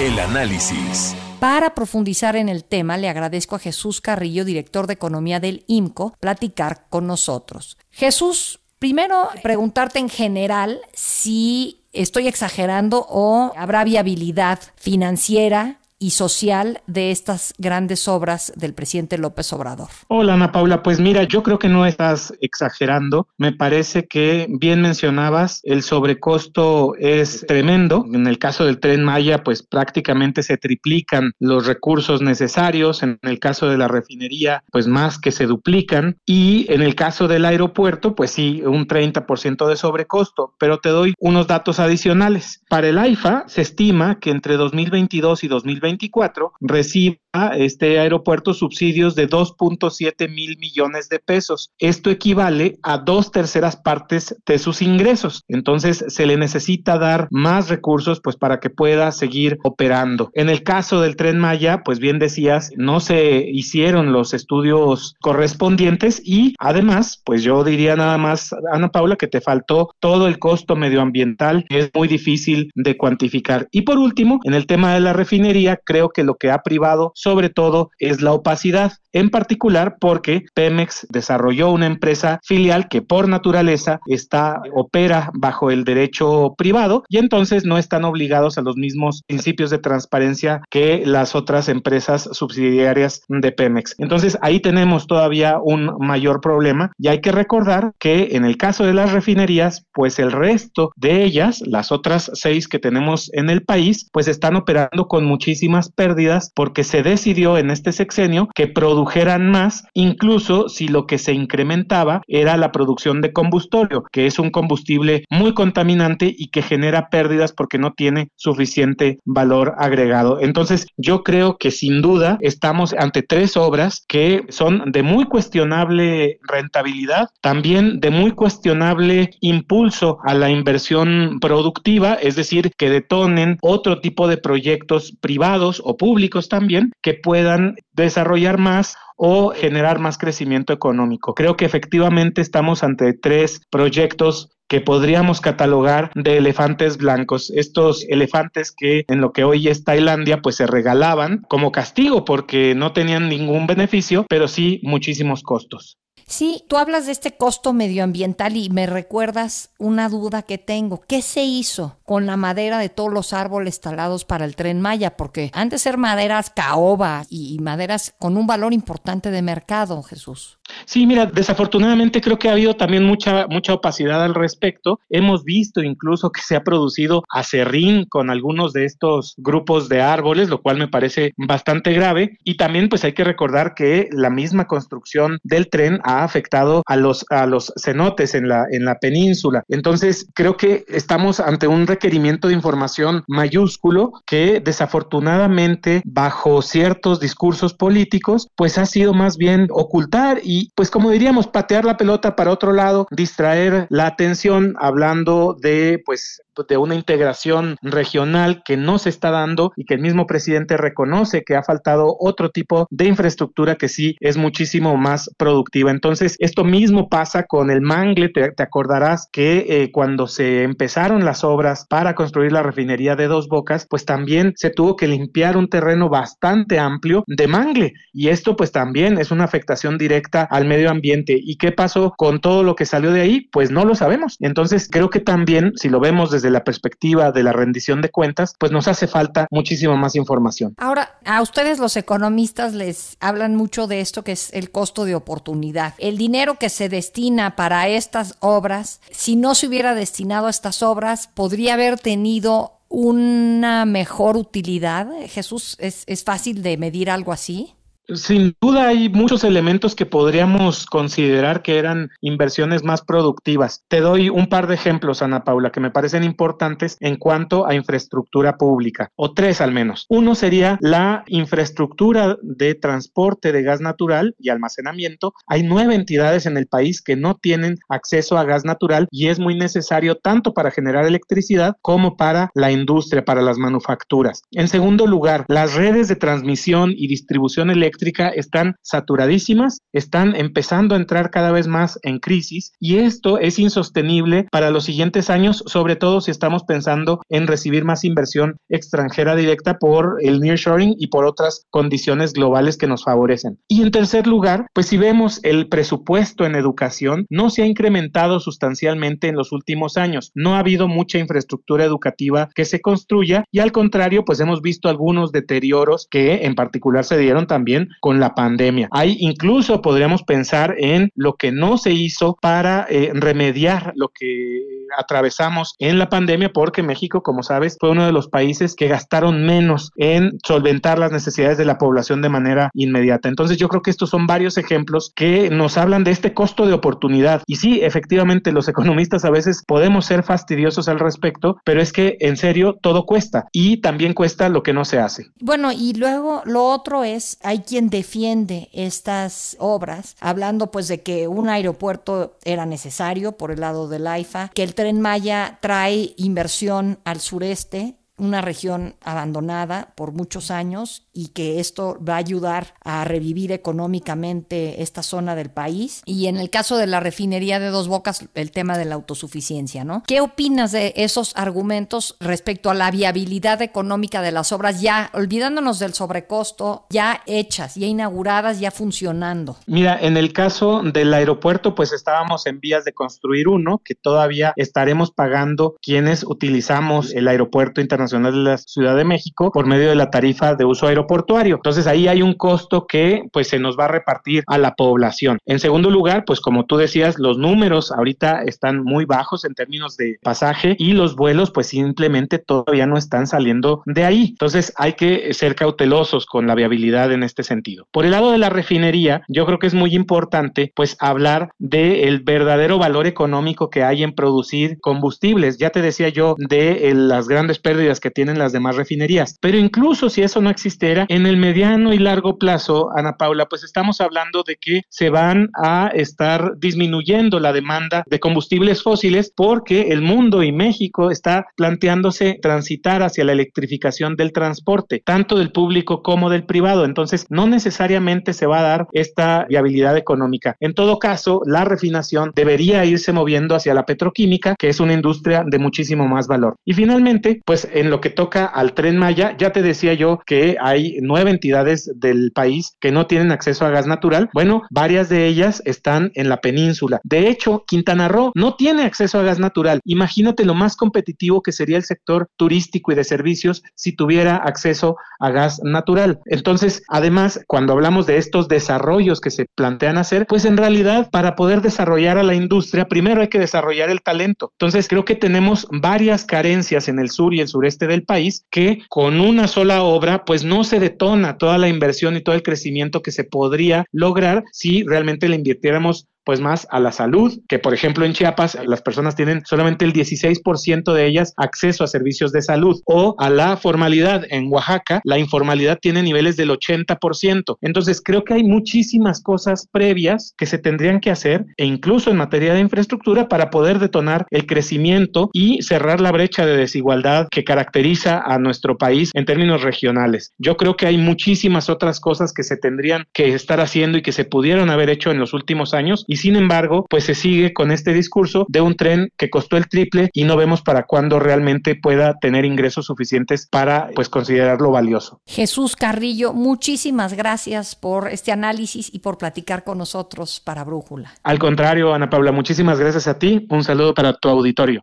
El 0.00 0.18
análisis. 0.18 1.14
Para 1.40 1.74
profundizar 1.74 2.36
en 2.36 2.48
el 2.48 2.64
tema, 2.64 2.96
le 2.96 3.10
agradezco 3.10 3.54
a 3.54 3.58
Jesús 3.58 4.00
Carrillo, 4.00 4.46
director 4.46 4.86
de 4.86 4.94
Economía 4.94 5.38
del 5.38 5.64
IMCO, 5.66 6.16
platicar 6.20 6.86
con 6.88 7.06
nosotros. 7.06 7.76
Jesús, 7.90 8.60
primero 8.78 9.28
preguntarte 9.42 9.98
en 9.98 10.08
general 10.08 10.80
si 10.94 11.82
estoy 11.92 12.28
exagerando 12.28 13.06
o 13.10 13.52
habrá 13.58 13.84
viabilidad 13.84 14.58
financiera 14.76 15.81
y 16.02 16.10
social 16.10 16.80
de 16.88 17.12
estas 17.12 17.54
grandes 17.58 18.08
obras 18.08 18.52
del 18.56 18.74
presidente 18.74 19.18
López 19.18 19.52
Obrador. 19.52 19.88
Hola 20.08 20.34
Ana 20.34 20.50
Paula, 20.50 20.82
pues 20.82 20.98
mira, 20.98 21.22
yo 21.22 21.44
creo 21.44 21.60
que 21.60 21.68
no 21.68 21.86
estás 21.86 22.34
exagerando. 22.40 23.28
Me 23.38 23.52
parece 23.52 24.08
que 24.08 24.48
bien 24.48 24.82
mencionabas, 24.82 25.60
el 25.62 25.84
sobrecosto 25.84 26.96
es 26.98 27.44
tremendo. 27.46 28.04
En 28.12 28.26
el 28.26 28.40
caso 28.40 28.64
del 28.64 28.80
tren 28.80 29.04
Maya, 29.04 29.44
pues 29.44 29.62
prácticamente 29.62 30.42
se 30.42 30.56
triplican 30.56 31.34
los 31.38 31.66
recursos 31.66 32.20
necesarios. 32.20 33.04
En 33.04 33.20
el 33.22 33.38
caso 33.38 33.68
de 33.68 33.78
la 33.78 33.86
refinería, 33.86 34.64
pues 34.72 34.88
más 34.88 35.20
que 35.20 35.30
se 35.30 35.46
duplican. 35.46 36.18
Y 36.26 36.66
en 36.68 36.82
el 36.82 36.96
caso 36.96 37.28
del 37.28 37.44
aeropuerto, 37.44 38.16
pues 38.16 38.32
sí, 38.32 38.62
un 38.64 38.88
30% 38.88 39.68
de 39.68 39.76
sobrecosto. 39.76 40.54
Pero 40.58 40.80
te 40.80 40.88
doy 40.88 41.14
unos 41.20 41.46
datos 41.46 41.78
adicionales. 41.78 42.60
Para 42.68 42.88
el 42.88 42.98
AIFA 42.98 43.44
se 43.46 43.62
estima 43.62 44.18
que 44.18 44.30
entre 44.30 44.56
2022 44.56 45.44
y 45.44 45.48
2020 45.48 45.91
2024 45.96 46.52
reciba 46.60 47.21
este 47.54 47.98
aeropuerto 47.98 48.54
subsidios 48.54 49.14
de 49.14 49.28
2.7 49.28 50.28
mil 50.28 50.58
millones 50.58 51.08
de 51.08 51.18
pesos. 51.18 51.70
Esto 51.78 52.10
equivale 52.10 52.78
a 52.82 52.98
dos 52.98 53.30
terceras 53.30 53.76
partes 53.76 54.36
de 54.46 54.58
sus 54.58 54.82
ingresos. 54.82 55.44
Entonces 55.48 56.04
se 56.08 56.26
le 56.26 56.36
necesita 56.36 56.98
dar 56.98 57.28
más 57.30 57.68
recursos 57.68 58.20
pues 58.22 58.36
para 58.36 58.60
que 58.60 58.70
pueda 58.70 59.10
seguir 59.12 59.58
operando. 59.64 60.30
En 60.34 60.48
el 60.48 60.62
caso 60.62 61.00
del 61.00 61.16
tren 61.16 61.38
Maya, 61.38 61.82
pues 61.84 61.98
bien 61.98 62.18
decías, 62.18 62.70
no 62.76 63.00
se 63.00 63.46
hicieron 63.50 64.12
los 64.12 64.34
estudios 64.34 65.14
correspondientes 65.20 66.20
y 66.24 66.54
además, 66.58 67.20
pues 67.24 67.42
yo 67.42 67.64
diría 67.64 67.96
nada 67.96 68.18
más, 68.18 68.54
Ana 68.72 68.90
Paula, 68.90 69.16
que 69.16 69.28
te 69.28 69.40
faltó 69.40 69.94
todo 70.00 70.26
el 70.26 70.38
costo 70.38 70.76
medioambiental, 70.76 71.64
es 71.70 71.90
muy 71.94 72.08
difícil 72.08 72.70
de 72.74 72.96
cuantificar. 72.96 73.68
Y 73.70 73.82
por 73.82 73.98
último, 73.98 74.40
en 74.44 74.54
el 74.54 74.66
tema 74.66 74.94
de 74.94 75.00
la 75.00 75.12
refinería, 75.12 75.80
creo 75.82 76.10
que 76.10 76.24
lo 76.24 76.36
que 76.36 76.50
ha 76.50 76.62
privado 76.62 77.12
sobre 77.22 77.50
todo 77.50 77.90
es 77.98 78.20
la 78.20 78.32
opacidad, 78.32 78.94
en 79.12 79.30
particular 79.30 79.96
porque 80.00 80.44
Pemex 80.54 81.06
desarrolló 81.10 81.70
una 81.70 81.86
empresa 81.86 82.40
filial 82.42 82.88
que 82.88 83.02
por 83.02 83.28
naturaleza 83.28 84.00
está 84.06 84.60
opera 84.74 85.30
bajo 85.34 85.70
el 85.70 85.84
derecho 85.84 86.54
privado 86.56 87.04
y 87.08 87.18
entonces 87.18 87.64
no 87.64 87.78
están 87.78 88.04
obligados 88.04 88.58
a 88.58 88.62
los 88.62 88.76
mismos 88.76 89.22
principios 89.26 89.70
de 89.70 89.78
transparencia 89.78 90.62
que 90.70 91.02
las 91.06 91.34
otras 91.34 91.68
empresas 91.68 92.28
subsidiarias 92.32 93.22
de 93.28 93.52
Pemex. 93.52 93.94
Entonces 93.98 94.36
ahí 94.42 94.60
tenemos 94.60 95.06
todavía 95.06 95.58
un 95.62 95.96
mayor 95.98 96.40
problema 96.40 96.92
y 96.98 97.08
hay 97.08 97.20
que 97.20 97.32
recordar 97.32 97.92
que 97.98 98.30
en 98.32 98.44
el 98.44 98.56
caso 98.56 98.84
de 98.84 98.94
las 98.94 99.12
refinerías, 99.12 99.84
pues 99.92 100.18
el 100.18 100.32
resto 100.32 100.90
de 100.96 101.22
ellas, 101.22 101.62
las 101.66 101.92
otras 101.92 102.30
seis 102.34 102.66
que 102.66 102.78
tenemos 102.78 103.30
en 103.34 103.50
el 103.50 103.62
país, 103.62 104.08
pues 104.12 104.26
están 104.26 104.56
operando 104.56 105.06
con 105.06 105.24
muchísimas 105.24 105.90
pérdidas 105.90 106.50
porque 106.54 106.82
se 106.82 107.02
decidió 107.12 107.58
en 107.58 107.70
este 107.70 107.92
sexenio 107.92 108.48
que 108.54 108.68
produjeran 108.68 109.50
más, 109.50 109.84
incluso 109.92 110.68
si 110.70 110.88
lo 110.88 111.06
que 111.06 111.18
se 111.18 111.34
incrementaba 111.34 112.22
era 112.26 112.56
la 112.56 112.72
producción 112.72 113.20
de 113.20 113.32
combustorio, 113.32 114.04
que 114.10 114.26
es 114.26 114.38
un 114.38 114.50
combustible 114.50 115.24
muy 115.28 115.52
contaminante 115.52 116.34
y 116.34 116.48
que 116.48 116.62
genera 116.62 117.10
pérdidas 117.10 117.52
porque 117.52 117.78
no 117.78 117.92
tiene 117.92 118.28
suficiente 118.34 119.18
valor 119.26 119.74
agregado. 119.78 120.40
Entonces, 120.40 120.86
yo 120.96 121.22
creo 121.22 121.58
que 121.58 121.70
sin 121.70 122.00
duda 122.00 122.38
estamos 122.40 122.94
ante 122.94 123.22
tres 123.22 123.56
obras 123.58 124.04
que 124.08 124.44
son 124.48 124.90
de 124.90 125.02
muy 125.02 125.26
cuestionable 125.26 126.38
rentabilidad, 126.48 127.28
también 127.42 128.00
de 128.00 128.10
muy 128.10 128.30
cuestionable 128.32 129.30
impulso 129.40 130.18
a 130.24 130.32
la 130.32 130.50
inversión 130.50 131.38
productiva, 131.40 132.14
es 132.14 132.36
decir, 132.36 132.70
que 132.78 132.88
detonen 132.88 133.58
otro 133.60 134.00
tipo 134.00 134.28
de 134.28 134.38
proyectos 134.38 135.14
privados 135.20 135.82
o 135.84 135.96
públicos 135.96 136.48
también 136.48 136.92
que 137.02 137.14
puedan 137.14 137.76
desarrollar 137.92 138.58
más 138.58 138.96
o 139.16 139.50
generar 139.50 139.98
más 139.98 140.18
crecimiento 140.18 140.72
económico. 140.72 141.34
Creo 141.34 141.56
que 141.56 141.64
efectivamente 141.64 142.40
estamos 142.40 142.82
ante 142.82 143.12
tres 143.12 143.60
proyectos 143.70 144.50
que 144.68 144.80
podríamos 144.80 145.42
catalogar 145.42 146.10
de 146.14 146.38
elefantes 146.38 146.96
blancos. 146.96 147.52
Estos 147.54 148.06
elefantes 148.08 148.72
que 148.72 149.04
en 149.06 149.20
lo 149.20 149.32
que 149.32 149.44
hoy 149.44 149.68
es 149.68 149.84
Tailandia, 149.84 150.40
pues 150.40 150.56
se 150.56 150.66
regalaban 150.66 151.42
como 151.48 151.72
castigo 151.72 152.24
porque 152.24 152.74
no 152.74 152.92
tenían 152.92 153.28
ningún 153.28 153.66
beneficio, 153.66 154.24
pero 154.30 154.48
sí 154.48 154.80
muchísimos 154.82 155.42
costos. 155.42 155.98
Sí, 156.26 156.64
tú 156.68 156.76
hablas 156.76 157.06
de 157.06 157.12
este 157.12 157.36
costo 157.36 157.72
medioambiental 157.72 158.56
y 158.56 158.70
me 158.70 158.86
recuerdas 158.86 159.70
una 159.78 160.08
duda 160.08 160.42
que 160.42 160.58
tengo. 160.58 161.00
¿Qué 161.06 161.22
se 161.22 161.44
hizo 161.44 161.98
con 162.04 162.26
la 162.26 162.36
madera 162.36 162.78
de 162.78 162.88
todos 162.88 163.12
los 163.12 163.32
árboles 163.32 163.80
talados 163.80 164.24
para 164.24 164.44
el 164.44 164.56
tren 164.56 164.80
Maya? 164.80 165.16
Porque 165.16 165.50
antes 165.54 165.82
ser 165.82 165.98
maderas 165.98 166.50
caoba 166.50 167.24
y 167.28 167.58
maderas 167.60 168.14
con 168.18 168.36
un 168.36 168.46
valor 168.46 168.72
importante 168.72 169.30
de 169.30 169.42
mercado, 169.42 170.02
Jesús. 170.02 170.58
Sí, 170.86 171.06
mira, 171.06 171.26
desafortunadamente 171.26 172.20
creo 172.20 172.38
que 172.38 172.48
ha 172.48 172.52
habido 172.52 172.76
también 172.76 173.04
mucha, 173.04 173.46
mucha 173.48 173.74
opacidad 173.74 174.22
al 174.24 174.34
respecto. 174.34 175.00
Hemos 175.10 175.44
visto 175.44 175.82
incluso 175.82 176.30
que 176.30 176.40
se 176.40 176.56
ha 176.56 176.64
producido 176.64 177.24
acerrín 177.28 178.06
con 178.06 178.30
algunos 178.30 178.72
de 178.72 178.84
estos 178.84 179.34
grupos 179.36 179.88
de 179.88 180.00
árboles, 180.00 180.48
lo 180.48 180.62
cual 180.62 180.78
me 180.78 180.88
parece 180.88 181.32
bastante 181.36 181.92
grave. 181.92 182.38
Y 182.44 182.56
también 182.56 182.88
pues 182.88 183.04
hay 183.04 183.12
que 183.12 183.24
recordar 183.24 183.74
que 183.74 184.08
la 184.12 184.30
misma 184.30 184.66
construcción 184.66 185.38
del 185.42 185.68
tren 185.68 186.00
ha 186.04 186.11
afectado 186.20 186.82
a 186.86 186.96
los, 186.96 187.24
a 187.30 187.46
los 187.46 187.72
cenotes 187.76 188.34
en 188.34 188.48
la, 188.48 188.66
en 188.70 188.84
la 188.84 188.98
península. 188.98 189.64
Entonces 189.68 190.26
creo 190.34 190.56
que 190.56 190.84
estamos 190.88 191.40
ante 191.40 191.66
un 191.66 191.86
requerimiento 191.86 192.48
de 192.48 192.54
información 192.54 193.24
mayúsculo 193.26 194.12
que 194.26 194.60
desafortunadamente 194.60 196.02
bajo 196.04 196.62
ciertos 196.62 197.20
discursos 197.20 197.74
políticos 197.74 198.48
pues 198.56 198.78
ha 198.78 198.86
sido 198.86 199.14
más 199.14 199.36
bien 199.36 199.68
ocultar 199.70 200.40
y 200.42 200.70
pues 200.74 200.90
como 200.90 201.10
diríamos, 201.10 201.46
patear 201.46 201.84
la 201.84 201.96
pelota 201.96 202.36
para 202.36 202.50
otro 202.50 202.72
lado, 202.72 203.06
distraer 203.10 203.86
la 203.90 204.06
atención 204.06 204.74
hablando 204.78 205.56
de 205.60 206.02
pues 206.04 206.42
de 206.68 206.76
una 206.76 206.94
integración 206.94 207.76
regional 207.82 208.62
que 208.64 208.76
no 208.76 208.98
se 208.98 209.08
está 209.08 209.30
dando 209.30 209.72
y 209.76 209.84
que 209.84 209.94
el 209.94 210.00
mismo 210.00 210.26
presidente 210.26 210.76
reconoce 210.76 211.44
que 211.44 211.56
ha 211.56 211.62
faltado 211.62 212.16
otro 212.20 212.50
tipo 212.50 212.86
de 212.90 213.06
infraestructura 213.06 213.76
que 213.76 213.88
sí 213.88 214.16
es 214.20 214.36
muchísimo 214.36 214.96
más 214.96 215.30
productiva. 215.38 215.90
Entonces, 216.02 216.34
esto 216.40 216.64
mismo 216.64 217.08
pasa 217.08 217.44
con 217.44 217.70
el 217.70 217.80
Mangle, 217.80 218.28
te, 218.28 218.60
acordarás 218.60 219.28
que 219.30 219.66
eh, 219.68 219.92
cuando 219.92 220.26
se 220.26 220.64
empezaron 220.64 221.24
las 221.24 221.44
obras 221.44 221.86
para 221.88 222.16
construir 222.16 222.50
la 222.50 222.64
refinería 222.64 223.14
de 223.14 223.28
Dos 223.28 223.46
Bocas, 223.46 223.86
pues 223.88 224.04
también 224.04 224.52
se 224.56 224.70
tuvo 224.70 224.96
que 224.96 225.06
limpiar 225.06 225.56
un 225.56 225.68
terreno 225.68 226.08
bastante 226.08 226.80
amplio 226.80 227.22
de 227.28 227.46
mangle 227.46 227.92
y 228.12 228.30
esto 228.30 228.56
pues 228.56 228.72
también 228.72 229.16
es 229.16 229.30
una 229.30 229.44
afectación 229.44 229.96
directa 229.96 230.42
al 230.42 230.64
medio 230.64 230.90
ambiente. 230.90 231.38
¿Y 231.40 231.54
qué 231.54 231.70
pasó 231.70 232.14
con 232.16 232.40
todo 232.40 232.64
lo 232.64 232.74
que 232.74 232.84
salió 232.84 233.12
de 233.12 233.20
ahí? 233.20 233.48
Pues 233.52 233.70
no 233.70 233.84
lo 233.84 233.94
sabemos. 233.94 234.38
Entonces, 234.40 234.88
creo 234.90 235.08
que 235.08 235.20
también, 235.20 235.72
si 235.76 235.88
lo 235.88 236.00
vemos 236.00 236.32
desde 236.32 236.50
la 236.50 236.64
perspectiva 236.64 237.30
de 237.30 237.44
la 237.44 237.52
rendición 237.52 238.02
de 238.02 238.10
cuentas, 238.10 238.56
pues 238.58 238.72
nos 238.72 238.88
hace 238.88 239.06
falta 239.06 239.46
muchísima 239.52 239.94
más 239.94 240.16
información. 240.16 240.74
Ahora, 240.78 241.14
a 241.24 241.40
ustedes 241.42 241.78
los 241.78 241.96
economistas 241.96 242.74
les 242.74 243.16
hablan 243.20 243.54
mucho 243.54 243.86
de 243.86 244.00
esto 244.00 244.24
que 244.24 244.32
es 244.32 244.52
el 244.52 244.72
costo 244.72 245.04
de 245.04 245.14
oportunidad. 245.14 245.91
El 245.98 246.18
dinero 246.18 246.58
que 246.58 246.68
se 246.68 246.88
destina 246.88 247.56
para 247.56 247.88
estas 247.88 248.36
obras, 248.40 249.00
si 249.10 249.36
no 249.36 249.54
se 249.54 249.66
hubiera 249.66 249.94
destinado 249.94 250.46
a 250.46 250.50
estas 250.50 250.82
obras, 250.82 251.28
podría 251.28 251.74
haber 251.74 251.98
tenido 251.98 252.80
una 252.88 253.84
mejor 253.84 254.36
utilidad. 254.36 255.08
Jesús, 255.28 255.76
¿es, 255.80 256.04
es 256.06 256.24
fácil 256.24 256.62
de 256.62 256.76
medir 256.76 257.10
algo 257.10 257.32
así? 257.32 257.74
Sin 258.08 258.56
duda 258.60 258.88
hay 258.88 259.08
muchos 259.08 259.44
elementos 259.44 259.94
que 259.94 260.06
podríamos 260.06 260.86
considerar 260.86 261.62
que 261.62 261.78
eran 261.78 262.10
inversiones 262.20 262.82
más 262.82 263.02
productivas. 263.02 263.84
Te 263.86 264.00
doy 264.00 264.28
un 264.28 264.48
par 264.48 264.66
de 264.66 264.74
ejemplos, 264.74 265.22
Ana 265.22 265.44
Paula, 265.44 265.70
que 265.70 265.78
me 265.78 265.92
parecen 265.92 266.24
importantes 266.24 266.96
en 266.98 267.16
cuanto 267.16 267.64
a 267.64 267.76
infraestructura 267.76 268.56
pública, 268.56 269.10
o 269.14 269.32
tres 269.32 269.60
al 269.60 269.70
menos. 269.70 270.06
Uno 270.08 270.34
sería 270.34 270.78
la 270.80 271.22
infraestructura 271.28 272.36
de 272.42 272.74
transporte 272.74 273.52
de 273.52 273.62
gas 273.62 273.80
natural 273.80 274.34
y 274.36 274.48
almacenamiento. 274.48 275.32
Hay 275.46 275.62
nueve 275.62 275.94
entidades 275.94 276.46
en 276.46 276.56
el 276.56 276.66
país 276.66 277.02
que 277.02 277.14
no 277.14 277.36
tienen 277.36 277.76
acceso 277.88 278.36
a 278.36 278.44
gas 278.44 278.64
natural 278.64 279.06
y 279.12 279.28
es 279.28 279.38
muy 279.38 279.54
necesario 279.54 280.16
tanto 280.16 280.54
para 280.54 280.72
generar 280.72 281.06
electricidad 281.06 281.76
como 281.80 282.16
para 282.16 282.50
la 282.54 282.72
industria, 282.72 283.24
para 283.24 283.42
las 283.42 283.58
manufacturas. 283.58 284.42
En 284.50 284.66
segundo 284.66 285.06
lugar, 285.06 285.44
las 285.46 285.74
redes 285.74 286.08
de 286.08 286.16
transmisión 286.16 286.92
y 286.96 287.06
distribución 287.06 287.70
eléctrica 287.70 287.91
están 288.34 288.76
saturadísimas, 288.82 289.80
están 289.92 290.34
empezando 290.36 290.94
a 290.94 290.98
entrar 290.98 291.30
cada 291.30 291.52
vez 291.52 291.66
más 291.66 291.98
en 292.02 292.18
crisis 292.18 292.72
y 292.78 292.98
esto 292.98 293.38
es 293.38 293.58
insostenible 293.58 294.46
para 294.50 294.70
los 294.70 294.84
siguientes 294.84 295.30
años, 295.30 295.62
sobre 295.66 295.96
todo 295.96 296.20
si 296.20 296.30
estamos 296.30 296.64
pensando 296.64 297.20
en 297.28 297.46
recibir 297.46 297.84
más 297.84 298.04
inversión 298.04 298.56
extranjera 298.68 299.36
directa 299.36 299.78
por 299.78 300.16
el 300.20 300.40
nearshoring 300.40 300.94
y 300.98 301.08
por 301.08 301.24
otras 301.24 301.66
condiciones 301.70 302.32
globales 302.32 302.76
que 302.76 302.86
nos 302.86 303.04
favorecen. 303.04 303.58
Y 303.68 303.82
en 303.82 303.90
tercer 303.90 304.26
lugar, 304.26 304.66
pues 304.74 304.86
si 304.86 304.96
vemos 304.96 305.40
el 305.42 305.68
presupuesto 305.68 306.44
en 306.44 306.54
educación, 306.54 307.26
no 307.30 307.50
se 307.50 307.62
ha 307.62 307.66
incrementado 307.66 308.40
sustancialmente 308.40 309.28
en 309.28 309.36
los 309.36 309.52
últimos 309.52 309.96
años. 309.96 310.30
No 310.34 310.54
ha 310.54 310.60
habido 310.60 310.88
mucha 310.88 311.18
infraestructura 311.18 311.84
educativa 311.84 312.48
que 312.54 312.64
se 312.64 312.80
construya 312.80 313.44
y 313.50 313.60
al 313.60 313.72
contrario, 313.72 314.24
pues 314.24 314.40
hemos 314.40 314.62
visto 314.62 314.88
algunos 314.88 315.32
deterioros 315.32 316.06
que 316.10 316.44
en 316.44 316.54
particular 316.54 317.04
se 317.04 317.18
dieron 317.18 317.46
también 317.46 317.81
con 318.00 318.20
la 318.20 318.34
pandemia. 318.34 318.88
Ahí 318.90 319.16
incluso 319.20 319.82
podríamos 319.82 320.22
pensar 320.22 320.74
en 320.78 321.10
lo 321.14 321.34
que 321.34 321.52
no 321.52 321.78
se 321.78 321.92
hizo 321.92 322.36
para 322.40 322.86
eh, 322.88 323.10
remediar 323.14 323.92
lo 323.96 324.08
que 324.08 324.62
atravesamos 324.96 325.74
en 325.78 325.98
la 325.98 326.08
pandemia, 326.08 326.52
porque 326.52 326.82
México, 326.82 327.22
como 327.22 327.42
sabes, 327.42 327.76
fue 327.80 327.90
uno 327.90 328.04
de 328.04 328.12
los 328.12 328.28
países 328.28 328.74
que 328.74 328.88
gastaron 328.88 329.44
menos 329.44 329.90
en 329.96 330.38
solventar 330.44 330.98
las 330.98 331.12
necesidades 331.12 331.58
de 331.58 331.64
la 331.64 331.78
población 331.78 332.22
de 332.22 332.28
manera 332.28 332.70
inmediata. 332.74 333.28
Entonces 333.28 333.56
yo 333.56 333.68
creo 333.68 333.82
que 333.82 333.90
estos 333.90 334.10
son 334.10 334.26
varios 334.26 334.58
ejemplos 334.58 335.12
que 335.14 335.50
nos 335.50 335.78
hablan 335.78 336.04
de 336.04 336.10
este 336.10 336.34
costo 336.34 336.66
de 336.66 336.72
oportunidad. 336.72 337.42
Y 337.46 337.56
sí, 337.56 337.80
efectivamente, 337.82 338.52
los 338.52 338.68
economistas 338.68 339.24
a 339.24 339.30
veces 339.30 339.62
podemos 339.66 340.06
ser 340.06 340.22
fastidiosos 340.22 340.88
al 340.88 340.98
respecto, 340.98 341.56
pero 341.64 341.80
es 341.80 341.92
que 341.92 342.16
en 342.20 342.36
serio 342.36 342.76
todo 342.80 343.06
cuesta 343.06 343.46
y 343.52 343.78
también 343.78 344.14
cuesta 344.14 344.48
lo 344.48 344.62
que 344.62 344.72
no 344.72 344.84
se 344.84 344.98
hace. 344.98 345.26
Bueno, 345.40 345.72
y 345.72 345.94
luego 345.94 346.42
lo 346.44 346.64
otro 346.64 347.04
es, 347.04 347.38
hay 347.42 347.62
quien 347.72 347.88
defiende 347.88 348.68
estas 348.74 349.56
obras, 349.58 350.14
hablando 350.20 350.70
pues 350.70 350.88
de 350.88 351.00
que 351.00 351.26
un 351.26 351.48
aeropuerto 351.48 352.36
era 352.44 352.66
necesario 352.66 353.38
por 353.38 353.50
el 353.50 353.60
lado 353.60 353.88
del 353.88 354.06
AIFA, 354.06 354.50
que 354.52 354.62
el 354.62 354.74
tren 354.74 355.00
Maya 355.00 355.56
trae 355.62 356.12
inversión 356.18 356.98
al 357.04 357.20
sureste 357.20 357.96
una 358.22 358.40
región 358.40 358.94
abandonada 359.02 359.92
por 359.96 360.12
muchos 360.12 360.52
años 360.52 361.02
y 361.12 361.28
que 361.28 361.58
esto 361.58 361.98
va 362.08 362.14
a 362.14 362.18
ayudar 362.18 362.74
a 362.84 363.04
revivir 363.04 363.50
económicamente 363.50 364.80
esta 364.80 365.02
zona 365.02 365.34
del 365.34 365.50
país. 365.50 366.02
Y 366.06 366.28
en 366.28 366.36
el 366.36 366.48
caso 366.48 366.76
de 366.76 366.86
la 366.86 367.00
refinería 367.00 367.58
de 367.58 367.66
Dos 367.66 367.88
Bocas, 367.88 368.28
el 368.34 368.52
tema 368.52 368.78
de 368.78 368.84
la 368.84 368.94
autosuficiencia, 368.94 369.82
¿no? 369.84 370.04
¿Qué 370.06 370.20
opinas 370.20 370.70
de 370.70 370.94
esos 370.96 371.32
argumentos 371.36 372.16
respecto 372.20 372.70
a 372.70 372.74
la 372.74 372.92
viabilidad 372.92 373.60
económica 373.60 374.22
de 374.22 374.30
las 374.30 374.52
obras 374.52 374.80
ya, 374.80 375.10
olvidándonos 375.14 375.80
del 375.80 375.92
sobrecosto, 375.92 376.86
ya 376.90 377.22
hechas, 377.26 377.74
ya 377.74 377.88
inauguradas, 377.88 378.60
ya 378.60 378.70
funcionando? 378.70 379.56
Mira, 379.66 379.98
en 380.00 380.16
el 380.16 380.32
caso 380.32 380.80
del 380.82 381.12
aeropuerto, 381.12 381.74
pues 381.74 381.92
estábamos 381.92 382.46
en 382.46 382.60
vías 382.60 382.84
de 382.84 382.92
construir 382.92 383.48
uno 383.48 383.80
que 383.84 383.96
todavía 383.96 384.52
estaremos 384.54 385.10
pagando 385.10 385.74
quienes 385.82 386.22
utilizamos 386.22 387.12
el 387.12 387.26
aeropuerto 387.26 387.80
internacional 387.80 388.11
de 388.12 388.32
la 388.32 388.58
Ciudad 388.58 388.96
de 388.96 389.04
México 389.04 389.50
por 389.52 389.66
medio 389.66 389.88
de 389.88 389.94
la 389.94 390.10
tarifa 390.10 390.54
de 390.54 390.64
uso 390.64 390.86
aeroportuario. 390.86 391.56
Entonces 391.56 391.86
ahí 391.86 392.08
hay 392.08 392.22
un 392.22 392.34
costo 392.34 392.86
que 392.86 393.22
pues 393.32 393.48
se 393.48 393.58
nos 393.58 393.78
va 393.78 393.86
a 393.86 393.88
repartir 393.88 394.44
a 394.46 394.58
la 394.58 394.74
población. 394.74 395.38
En 395.46 395.58
segundo 395.58 395.90
lugar, 395.90 396.24
pues 396.26 396.40
como 396.40 396.66
tú 396.66 396.76
decías, 396.76 397.18
los 397.18 397.38
números 397.38 397.92
ahorita 397.92 398.42
están 398.42 398.82
muy 398.82 399.04
bajos 399.04 399.44
en 399.44 399.54
términos 399.54 399.96
de 399.96 400.18
pasaje 400.22 400.76
y 400.78 400.92
los 400.92 401.16
vuelos 401.16 401.50
pues 401.50 401.68
simplemente 401.68 402.38
todavía 402.38 402.86
no 402.86 402.96
están 402.96 403.26
saliendo 403.26 403.82
de 403.86 404.04
ahí. 404.04 404.28
Entonces 404.30 404.72
hay 404.76 404.94
que 404.94 405.32
ser 405.34 405.54
cautelosos 405.54 406.26
con 406.26 406.46
la 406.46 406.54
viabilidad 406.54 407.12
en 407.12 407.22
este 407.22 407.42
sentido. 407.42 407.86
Por 407.90 408.04
el 408.04 408.10
lado 408.10 408.32
de 408.32 408.38
la 408.38 408.50
refinería, 408.50 409.22
yo 409.28 409.46
creo 409.46 409.58
que 409.58 409.66
es 409.66 409.74
muy 409.74 409.94
importante 409.94 410.72
pues 410.74 410.96
hablar 411.00 411.50
del 411.58 412.20
verdadero 412.20 412.78
valor 412.78 413.06
económico 413.06 413.70
que 413.70 413.82
hay 413.82 414.02
en 414.02 414.14
producir 414.14 414.78
combustibles. 414.80 415.58
Ya 415.58 415.70
te 415.70 415.82
decía 415.82 416.08
yo 416.08 416.34
de 416.38 416.88
eh, 416.88 416.94
las 416.94 417.28
grandes 417.28 417.58
pérdidas 417.58 418.00
que 418.02 418.10
tienen 418.10 418.38
las 418.38 418.52
demás 418.52 418.76
refinerías. 418.76 419.38
Pero 419.40 419.56
incluso 419.56 420.10
si 420.10 420.20
eso 420.22 420.42
no 420.42 420.50
existiera, 420.50 421.06
en 421.08 421.24
el 421.26 421.38
mediano 421.38 421.94
y 421.94 421.98
largo 421.98 422.36
plazo, 422.36 422.90
Ana 422.94 423.16
Paula, 423.16 423.46
pues 423.46 423.64
estamos 423.64 424.00
hablando 424.02 424.42
de 424.46 424.56
que 424.56 424.82
se 424.90 425.08
van 425.08 425.48
a 425.54 425.90
estar 425.94 426.58
disminuyendo 426.58 427.40
la 427.40 427.52
demanda 427.52 428.04
de 428.06 428.20
combustibles 428.20 428.82
fósiles 428.82 429.32
porque 429.34 429.92
el 429.92 430.02
mundo 430.02 430.42
y 430.42 430.52
México 430.52 431.10
está 431.10 431.46
planteándose 431.56 432.38
transitar 432.42 433.02
hacia 433.02 433.24
la 433.24 433.32
electrificación 433.32 434.16
del 434.16 434.32
transporte, 434.32 435.02
tanto 435.04 435.38
del 435.38 435.52
público 435.52 436.02
como 436.02 436.28
del 436.28 436.44
privado. 436.44 436.84
Entonces, 436.84 437.26
no 437.30 437.46
necesariamente 437.46 438.32
se 438.32 438.46
va 438.46 438.58
a 438.58 438.62
dar 438.62 438.86
esta 438.92 439.46
viabilidad 439.48 439.96
económica. 439.96 440.56
En 440.60 440.74
todo 440.74 440.98
caso, 440.98 441.40
la 441.46 441.64
refinación 441.64 442.32
debería 442.34 442.84
irse 442.84 443.12
moviendo 443.12 443.54
hacia 443.54 443.74
la 443.74 443.86
petroquímica, 443.86 444.56
que 444.58 444.68
es 444.68 444.80
una 444.80 444.94
industria 444.94 445.44
de 445.46 445.58
muchísimo 445.58 446.08
más 446.08 446.26
valor. 446.26 446.56
Y 446.64 446.72
finalmente, 446.72 447.40
pues 447.44 447.68
en 447.82 447.90
lo 447.90 448.00
que 448.00 448.10
toca 448.10 448.46
al 448.46 448.74
tren 448.74 448.96
Maya, 448.96 449.36
ya 449.36 449.50
te 449.50 449.60
decía 449.60 449.92
yo 449.94 450.20
que 450.24 450.56
hay 450.60 450.98
nueve 451.02 451.30
entidades 451.30 451.90
del 451.96 452.30
país 452.32 452.76
que 452.80 452.92
no 452.92 453.06
tienen 453.06 453.32
acceso 453.32 453.66
a 453.66 453.70
gas 453.70 453.88
natural. 453.88 454.30
Bueno, 454.32 454.62
varias 454.70 455.08
de 455.08 455.26
ellas 455.26 455.62
están 455.64 456.12
en 456.14 456.28
la 456.28 456.40
península. 456.40 457.00
De 457.02 457.28
hecho, 457.28 457.64
Quintana 457.66 458.06
Roo 458.06 458.30
no 458.36 458.54
tiene 458.54 458.84
acceso 458.84 459.18
a 459.18 459.22
gas 459.22 459.40
natural. 459.40 459.80
Imagínate 459.84 460.44
lo 460.44 460.54
más 460.54 460.76
competitivo 460.76 461.42
que 461.42 461.50
sería 461.50 461.76
el 461.76 461.82
sector 461.82 462.28
turístico 462.36 462.92
y 462.92 462.94
de 462.94 463.02
servicios 463.02 463.64
si 463.74 463.96
tuviera 463.96 464.36
acceso 464.36 464.96
a 465.18 465.30
gas 465.30 465.60
natural. 465.64 466.20
Entonces, 466.26 466.84
además, 466.88 467.40
cuando 467.48 467.72
hablamos 467.72 468.06
de 468.06 468.16
estos 468.16 468.46
desarrollos 468.46 469.20
que 469.20 469.30
se 469.30 469.46
plantean 469.56 469.98
hacer, 469.98 470.26
pues 470.26 470.44
en 470.44 470.56
realidad 470.56 471.10
para 471.10 471.34
poder 471.34 471.62
desarrollar 471.62 472.16
a 472.16 472.22
la 472.22 472.34
industria, 472.34 472.86
primero 472.86 473.22
hay 473.22 473.28
que 473.28 473.40
desarrollar 473.40 473.90
el 473.90 474.02
talento. 474.02 474.52
Entonces, 474.52 474.86
creo 474.86 475.04
que 475.04 475.16
tenemos 475.16 475.66
varias 475.72 476.24
carencias 476.24 476.88
en 476.88 477.00
el 477.00 477.10
sur 477.10 477.34
y 477.34 477.40
el 477.40 477.48
sureste 477.48 477.71
del 477.78 478.04
país 478.04 478.46
que 478.50 478.82
con 478.88 479.20
una 479.20 479.48
sola 479.48 479.82
obra 479.82 480.24
pues 480.24 480.44
no 480.44 480.64
se 480.64 480.80
detona 480.80 481.38
toda 481.38 481.58
la 481.58 481.68
inversión 481.68 482.16
y 482.16 482.20
todo 482.20 482.34
el 482.34 482.42
crecimiento 482.42 483.02
que 483.02 483.10
se 483.12 483.24
podría 483.24 483.84
lograr 483.92 484.44
si 484.52 484.82
realmente 484.84 485.28
le 485.28 485.36
invirtiéramos 485.36 486.08
pues 486.24 486.40
más 486.40 486.66
a 486.70 486.80
la 486.80 486.92
salud, 486.92 487.38
que 487.48 487.58
por 487.58 487.74
ejemplo 487.74 488.04
en 488.04 488.12
Chiapas 488.12 488.58
las 488.66 488.82
personas 488.82 489.16
tienen 489.16 489.42
solamente 489.44 489.84
el 489.84 489.92
16% 489.92 490.92
de 490.92 491.06
ellas 491.06 491.32
acceso 491.36 491.84
a 491.84 491.88
servicios 491.88 492.32
de 492.32 492.42
salud 492.42 492.80
o 492.84 493.14
a 493.18 493.30
la 493.30 493.56
formalidad. 493.56 494.24
En 494.30 494.52
Oaxaca 494.52 495.00
la 495.04 495.18
informalidad 495.18 495.78
tiene 495.80 496.02
niveles 496.02 496.36
del 496.36 496.50
80%. 496.50 497.56
Entonces 497.60 498.00
creo 498.04 498.24
que 498.24 498.34
hay 498.34 498.44
muchísimas 498.44 499.22
cosas 499.22 499.68
previas 499.70 500.34
que 500.36 500.46
se 500.46 500.58
tendrían 500.58 501.00
que 501.00 501.10
hacer 501.10 501.44
e 501.56 501.64
incluso 501.64 502.10
en 502.10 502.16
materia 502.16 502.54
de 502.54 502.60
infraestructura 502.60 503.28
para 503.28 503.50
poder 503.50 503.78
detonar 503.78 504.26
el 504.30 504.46
crecimiento 504.46 505.30
y 505.32 505.62
cerrar 505.62 506.00
la 506.00 506.12
brecha 506.12 506.46
de 506.46 506.56
desigualdad 506.56 507.28
que 507.30 507.44
caracteriza 507.44 508.20
a 508.20 508.38
nuestro 508.38 508.78
país 508.78 509.10
en 509.14 509.24
términos 509.24 509.62
regionales. 509.62 510.32
Yo 510.38 510.56
creo 510.56 510.76
que 510.76 510.86
hay 510.86 510.98
muchísimas 510.98 511.68
otras 511.68 512.00
cosas 512.00 512.32
que 512.32 512.42
se 512.42 512.56
tendrían 512.56 513.04
que 513.12 513.34
estar 513.34 513.60
haciendo 513.60 513.98
y 513.98 514.02
que 514.02 514.12
se 514.12 514.24
pudieron 514.24 514.70
haber 514.70 514.90
hecho 514.90 515.10
en 515.10 515.18
los 515.18 515.32
últimos 515.34 515.74
años 515.74 516.04
y 516.12 516.16
sin 516.16 516.36
embargo, 516.36 516.84
pues 516.90 517.04
se 517.04 517.14
sigue 517.14 517.54
con 517.54 517.70
este 517.70 517.94
discurso 517.94 518.44
de 518.50 518.60
un 518.60 518.76
tren 518.76 519.08
que 519.16 519.30
costó 519.30 519.56
el 519.56 519.66
triple 519.66 520.10
y 520.12 520.24
no 520.24 520.36
vemos 520.36 520.60
para 520.60 520.82
cuándo 520.82 521.18
realmente 521.18 521.74
pueda 521.74 522.18
tener 522.20 522.44
ingresos 522.44 522.84
suficientes 522.84 523.48
para 523.50 523.88
pues 523.94 524.10
considerarlo 524.10 524.70
valioso. 524.70 525.22
Jesús 525.24 525.74
Carrillo, 525.74 526.34
muchísimas 526.34 527.14
gracias 527.14 527.74
por 527.74 528.08
este 528.08 528.30
análisis 528.30 528.90
y 528.92 528.98
por 528.98 529.16
platicar 529.16 529.64
con 529.64 529.78
nosotros 529.78 530.38
para 530.44 530.64
Brújula. 530.64 531.14
Al 531.22 531.38
contrario, 531.38 531.94
Ana 531.94 532.10
Paula, 532.10 532.30
muchísimas 532.30 532.78
gracias 532.78 533.08
a 533.08 533.18
ti. 533.18 533.46
Un 533.48 533.64
saludo 533.64 533.94
para 533.94 534.12
tu 534.12 534.28
auditorio. 534.28 534.82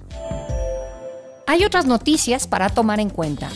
Hay 1.47 1.65
otras 1.65 1.85
noticias 1.85 2.47
para 2.47 2.69
tomar 2.69 2.99
en 2.99 3.09
cuenta. 3.09 3.49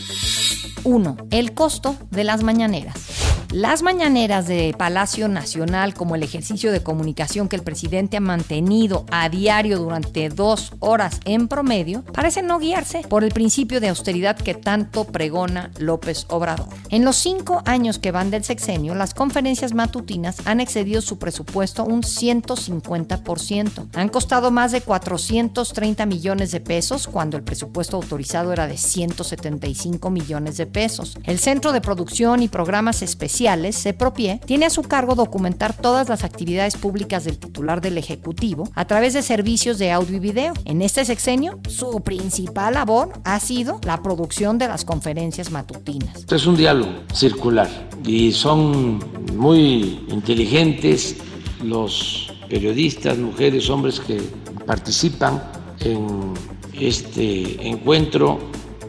1. 0.84 1.16
El 1.30 1.54
costo 1.54 1.96
de 2.10 2.24
las 2.24 2.42
mañaneras. 2.42 3.15
Las 3.52 3.82
mañaneras 3.82 4.48
de 4.48 4.74
Palacio 4.76 5.28
Nacional, 5.28 5.94
como 5.94 6.16
el 6.16 6.24
ejercicio 6.24 6.72
de 6.72 6.82
comunicación 6.82 7.48
que 7.48 7.56
el 7.56 7.62
presidente 7.62 8.16
ha 8.16 8.20
mantenido 8.20 9.06
a 9.10 9.28
diario 9.28 9.78
durante 9.78 10.28
dos 10.28 10.72
horas 10.80 11.20
en 11.24 11.46
promedio, 11.46 12.02
parecen 12.12 12.48
no 12.48 12.58
guiarse 12.58 13.02
por 13.08 13.22
el 13.22 13.32
principio 13.32 13.80
de 13.80 13.88
austeridad 13.88 14.36
que 14.36 14.54
tanto 14.54 15.04
pregona 15.04 15.70
López 15.78 16.26
Obrador. 16.28 16.66
En 16.90 17.04
los 17.04 17.16
cinco 17.16 17.62
años 17.66 17.98
que 17.98 18.10
van 18.10 18.30
del 18.30 18.44
sexenio, 18.44 18.94
las 18.94 19.14
conferencias 19.14 19.74
matutinas 19.74 20.38
han 20.44 20.60
excedido 20.60 21.00
su 21.00 21.18
presupuesto 21.18 21.84
un 21.84 22.02
150%. 22.02 23.88
Han 23.94 24.08
costado 24.08 24.50
más 24.50 24.72
de 24.72 24.80
430 24.80 26.04
millones 26.04 26.50
de 26.50 26.60
pesos 26.60 27.06
cuando 27.06 27.36
el 27.36 27.44
presupuesto 27.44 27.96
autorizado 27.96 28.52
era 28.52 28.66
de 28.66 28.76
175 28.76 30.10
millones 30.10 30.56
de 30.56 30.66
pesos. 30.66 31.16
El 31.24 31.38
Centro 31.38 31.72
de 31.72 31.80
Producción 31.80 32.42
y 32.42 32.48
Programas 32.48 33.02
Especiales 33.02 33.35
CEPROPIE, 33.36 34.40
tiene 34.46 34.66
a 34.66 34.70
su 34.70 34.82
cargo 34.82 35.14
documentar 35.14 35.76
todas 35.76 36.08
las 36.08 36.24
actividades 36.24 36.76
públicas 36.76 37.24
del 37.24 37.38
titular 37.38 37.80
del 37.80 37.98
Ejecutivo 37.98 38.68
a 38.74 38.86
través 38.86 39.12
de 39.12 39.22
servicios 39.22 39.78
de 39.78 39.92
audio 39.92 40.16
y 40.16 40.20
video. 40.20 40.54
En 40.64 40.80
este 40.80 41.04
sexenio, 41.04 41.58
su 41.68 42.00
principal 42.00 42.74
labor 42.74 43.12
ha 43.24 43.38
sido 43.40 43.80
la 43.84 44.02
producción 44.02 44.58
de 44.58 44.68
las 44.68 44.84
conferencias 44.84 45.50
matutinas. 45.50 46.16
Esto 46.16 46.36
es 46.36 46.46
un 46.46 46.56
diálogo 46.56 46.92
circular 47.12 47.68
y 48.04 48.32
son 48.32 48.98
muy 49.36 50.04
inteligentes 50.08 51.16
los 51.62 52.32
periodistas, 52.48 53.18
mujeres, 53.18 53.68
hombres 53.68 54.00
que 54.00 54.20
participan 54.66 55.42
en 55.80 56.34
este 56.72 57.68
encuentro 57.68 58.38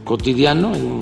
cotidiano, 0.04 0.74
en 0.74 1.02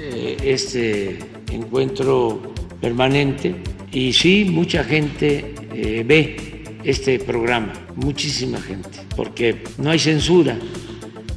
eh, 0.00 0.36
este 0.42 1.27
encuentro 1.52 2.40
permanente 2.80 3.54
y 3.92 4.12
sí, 4.12 4.46
mucha 4.50 4.84
gente 4.84 5.54
eh, 5.74 6.04
ve 6.06 6.78
este 6.84 7.18
programa, 7.18 7.72
muchísima 7.96 8.60
gente, 8.60 9.00
porque 9.16 9.64
no 9.78 9.90
hay 9.90 9.98
censura, 9.98 10.56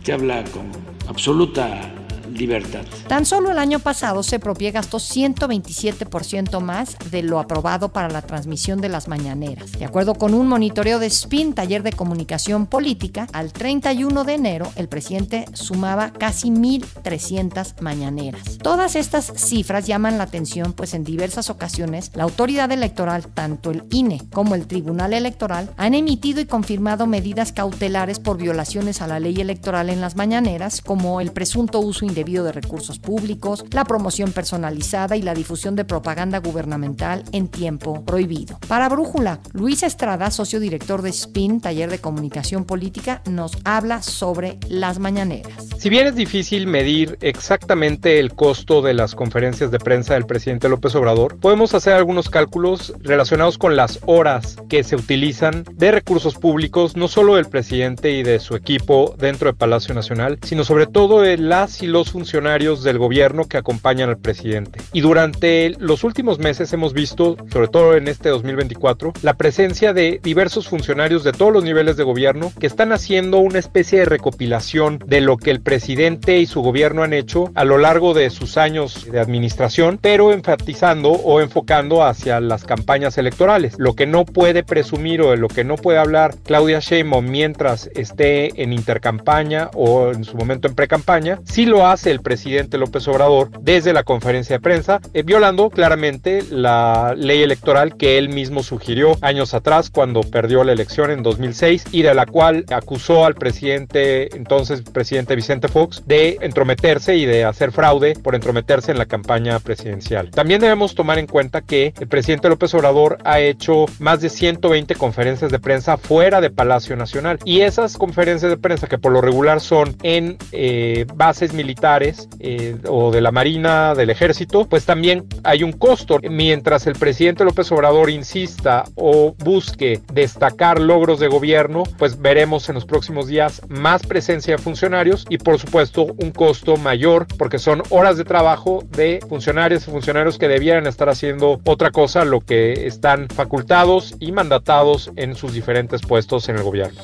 se 0.04 0.14
habla 0.14 0.44
con 0.46 0.64
absoluta 1.08 1.94
libertad. 2.34 2.86
Tan 3.08 3.26
solo 3.26 3.52
el 3.52 3.58
año 3.58 3.80
pasado 3.80 4.24
se 4.24 4.40
propie 4.40 4.72
gastó 4.72 4.98
127% 4.98 6.60
más 6.62 6.98
de 7.12 7.24
lo 7.24 7.40
aprobado 7.40 7.90
para 7.90 8.10
la 8.10 8.22
transmisión 8.22 8.82
de 8.82 8.90
las 8.90 9.08
mañaneras. 9.08 9.72
De 9.74 9.86
acuerdo 9.86 10.16
con 10.16 10.34
un 10.34 10.48
monitoreo 10.48 11.00
de 11.00 11.10
SPIN, 11.10 11.54
taller 11.54 11.84
de 11.84 11.92
comunicación 11.92 12.66
política, 12.66 13.28
al 13.34 13.54
31 13.54 14.24
de 14.24 14.34
enero 14.34 14.72
el 14.76 14.88
presidente 14.88 15.46
sumaba 15.54 16.12
casi 16.12 16.50
1.300 16.50 17.82
mañaneras. 17.82 18.58
Todas 18.62 18.96
estas 18.96 19.34
cifras 19.36 19.88
llaman 19.88 20.18
la 20.18 20.24
atención, 20.24 20.74
pues 20.74 20.94
en 20.94 21.04
diversas 21.04 21.50
ocasiones 21.50 22.12
la 22.16 22.24
autoridad 22.24 22.72
electoral, 22.72 23.28
tanto 23.28 23.72
el 23.72 23.84
INE 23.92 24.22
como 24.32 24.56
el 24.56 24.68
Tribunal 24.68 25.14
Electoral, 25.14 25.72
han 25.78 25.94
emitido 25.94 26.42
y 26.42 26.46
confirmado 26.46 27.08
medidas 27.08 27.52
cautelares 27.52 28.20
por 28.20 28.38
violaciones 28.38 29.02
a 29.02 29.08
la 29.08 29.20
ley 29.20 29.40
electoral 29.42 29.90
en 29.90 30.02
las 30.02 30.16
mañaneras, 30.16 30.82
como 30.82 31.22
el 31.22 31.32
presunto 31.32 31.80
uso 31.80 32.06
indebido 32.06 32.22
de 32.32 32.54
recursos 32.54 33.00
públicos, 33.00 33.66
la 33.72 33.84
promoción 33.84 34.32
personalizada 34.32 35.18
y 35.18 35.22
la 35.22 35.34
difusión 35.34 35.76
de 35.76 35.84
propaganda 35.84 36.40
gubernamental 36.40 37.24
en 37.34 37.50
tiempo 37.50 38.04
prohibido. 38.06 38.58
Para 38.68 38.88
Brújula, 38.88 39.42
Luis 39.52 39.84
Estrada, 39.84 40.32
socio 40.32 40.62
director 40.62 41.02
de 41.02 41.12
SPIN, 41.12 41.60
taller 41.60 41.90
de 41.90 42.00
comunicación 42.00 42.64
política, 42.64 43.22
nos 43.30 43.58
habla 43.66 44.02
sobre 44.02 44.58
las 44.70 45.00
mañaneras. 45.00 45.68
Si 45.78 45.90
bien 45.90 46.08
es 46.08 46.16
difícil 46.16 46.68
medir 46.68 47.18
exactamente 47.22 48.20
el 48.20 48.34
costo 48.34 48.82
de 48.82 48.94
las 48.94 49.14
conferencias 49.16 49.72
de 49.72 49.80
prensa 49.80 50.14
del 50.14 50.26
presidente 50.26 50.70
López 50.70 50.96
Obrador, 50.96 51.38
podemos 51.38 51.74
hacer 51.74 51.94
algunos 51.94 52.30
cálculos 52.30 52.94
relacionados 53.02 53.58
con 53.58 53.76
las 53.76 54.00
horas 54.06 54.58
que 54.70 54.84
se 54.84 54.96
utilizan 54.96 55.66
de 55.74 55.92
recursos 55.92 56.36
públicos, 56.36 56.96
no 56.96 57.08
solo 57.08 57.36
del 57.36 57.48
presidente 57.48 58.12
y 58.12 58.24
de 58.24 58.40
su 58.40 58.56
equipo 58.56 59.16
dentro 59.18 59.52
de 59.52 59.58
Palacio 59.58 59.94
Nacional, 59.94 60.40
sino 60.44 60.64
sobre 60.64 60.88
todo 60.88 61.22
de 61.22 61.38
las 61.38 61.82
y 61.82 61.88
los 61.88 62.11
funcionarios 62.12 62.84
del 62.84 62.98
gobierno 62.98 63.48
que 63.48 63.58
acompañan 63.58 64.10
al 64.10 64.18
presidente. 64.18 64.80
Y 64.94 65.02
durante 65.02 65.76
los 65.80 66.04
últimos 66.04 66.40
meses 66.40 66.72
hemos 66.74 66.94
visto, 66.94 67.38
sobre 67.52 67.68
todo 67.68 67.96
en 67.96 68.08
este 68.08 68.30
2024, 68.30 69.14
la 69.22 69.34
presencia 69.36 69.94
de 69.94 70.20
diversos 70.22 70.68
funcionarios 70.68 71.24
de 71.24 71.32
todos 71.32 71.54
los 71.54 71.64
niveles 71.64 71.98
de 71.98 72.04
gobierno 72.04 72.52
que 72.60 72.68
están 72.68 72.92
haciendo 72.92 73.38
una 73.40 73.60
especie 73.60 74.00
de 74.00 74.06
recopilación 74.06 75.00
de 75.06 75.22
lo 75.22 75.38
que 75.38 75.52
el 75.52 75.62
presidente 75.62 76.40
y 76.40 76.46
su 76.46 76.62
gobierno 76.62 77.04
han 77.04 77.14
hecho 77.14 77.52
a 77.56 77.64
lo 77.64 77.78
largo 77.78 78.14
de 78.14 78.30
sus 78.30 78.58
años 78.58 79.10
de 79.12 79.20
administración, 79.20 80.00
pero 80.02 80.32
enfatizando 80.32 81.12
o 81.12 81.42
enfocando 81.42 82.04
hacia 82.04 82.40
las 82.40 82.66
campañas 82.66 83.18
electorales. 83.18 83.76
Lo 83.78 83.96
que 83.96 84.08
no 84.08 84.26
puede 84.26 84.64
presumir 84.64 85.22
o 85.22 85.32
de 85.32 85.38
lo 85.38 85.48
que 85.48 85.64
no 85.64 85.76
puede 85.76 86.00
hablar 86.00 86.36
Claudia 86.44 86.80
Sheinbaum 86.80 87.30
mientras 87.30 87.90
esté 87.96 88.62
en 88.62 88.74
intercampaña 88.74 89.70
o 89.74 90.12
en 90.12 90.24
su 90.24 90.36
momento 90.36 90.68
en 90.68 90.76
precampaña, 90.76 91.40
sí 91.46 91.66
lo 91.66 91.88
hace 91.88 92.01
el 92.06 92.22
presidente 92.22 92.78
López 92.78 93.08
Obrador 93.08 93.50
desde 93.62 93.94
la 93.94 94.04
conferencia 94.04 94.58
de 94.58 94.62
prensa, 94.62 95.00
eh, 95.14 95.24
violando 95.24 95.70
claramente 95.70 96.44
la 96.50 97.14
ley 97.16 97.42
electoral 97.44 97.98
que 97.98 98.18
él 98.18 98.30
mismo 98.30 98.64
sugirió 98.64 99.18
años 99.22 99.54
atrás 99.54 99.90
cuando 99.90 100.22
perdió 100.22 100.64
la 100.64 100.74
elección 100.74 101.12
en 101.12 101.24
2006 101.24 101.86
y 101.92 102.02
de 102.02 102.14
la 102.14 102.26
cual 102.26 102.66
acusó 102.72 103.26
al 103.26 103.36
presidente, 103.36 104.36
entonces 104.36 104.82
presidente 104.82 105.36
Vicente 105.36 105.68
Fox, 105.68 106.04
de 106.06 106.38
entrometerse 106.42 107.16
y 107.16 107.26
de 107.26 107.46
hacer 107.46 107.72
fraude 107.72 108.14
por 108.22 108.36
entrometerse 108.36 108.92
en 108.92 108.98
la 108.98 109.06
campaña 109.06 109.60
presidencial. 109.60 110.32
También 110.32 110.62
debemos 110.62 110.96
tomar 110.96 111.20
en 111.20 111.28
cuenta 111.28 111.62
que 111.62 111.94
el 112.00 112.08
presidente 112.08 112.50
López 112.50 112.74
Obrador 112.74 113.18
ha 113.24 113.40
hecho 113.40 113.86
más 114.00 114.22
de 114.22 114.30
120 114.30 114.96
conferencias 114.96 115.52
de 115.52 115.60
prensa 115.60 115.98
fuera 115.98 116.42
de 116.42 116.50
Palacio 116.50 116.96
Nacional 116.96 117.40
y 117.46 117.62
esas 117.62 117.98
conferencias 117.98 118.50
de 118.50 118.58
prensa 118.58 118.88
que 118.88 118.98
por 118.98 119.12
lo 119.12 119.22
regular 119.22 119.62
son 119.62 119.96
en 120.04 120.38
eh, 120.52 121.06
bases 121.16 121.54
militares 121.54 121.91
militares 121.92 122.30
eh, 122.40 122.78
o 122.88 123.12
de 123.12 123.22
la 123.22 123.32
Marina, 123.32 123.94
del 123.96 124.10
Ejército, 124.10 124.66
pues 124.66 124.86
también 124.86 125.26
hay 125.44 125.64
un 125.64 125.74
costo. 125.74 126.20
Mientras 126.30 126.88
el 126.88 126.94
presidente 126.94 127.44
López 127.44 127.72
Obrador 127.72 128.10
insista 128.10 128.84
o 128.96 129.36
busque 129.38 130.02
destacar 130.14 130.80
logros 130.80 131.20
de 131.20 131.28
gobierno, 131.28 131.84
pues 131.98 132.22
veremos 132.22 132.70
en 132.70 132.76
los 132.76 132.86
próximos 132.86 133.28
días 133.28 133.62
más 133.68 134.04
presencia 134.06 134.56
de 134.56 134.62
funcionarios 134.62 135.26
y 135.30 135.38
por 135.38 135.60
supuesto 135.60 136.08
un 136.18 136.32
costo 136.32 136.78
mayor 136.78 137.28
porque 137.38 137.60
son 137.60 137.84
horas 137.90 138.18
de 138.18 138.24
trabajo 138.24 138.84
de 138.90 139.20
funcionarios 139.28 139.88
y 139.88 139.92
funcionarios 139.92 140.38
que 140.38 140.48
debieran 140.48 140.88
estar 140.88 141.10
haciendo 141.10 141.60
otra 141.66 141.92
cosa, 141.92 142.26
lo 142.26 142.42
que 142.42 142.88
están 142.88 143.28
facultados 143.30 144.16
y 144.20 144.32
mandatados 144.32 145.12
en 145.16 145.36
sus 145.36 145.54
diferentes 145.54 146.02
puestos 146.02 146.50
en 146.50 146.58
el 146.58 146.64
gobierno. 146.64 147.02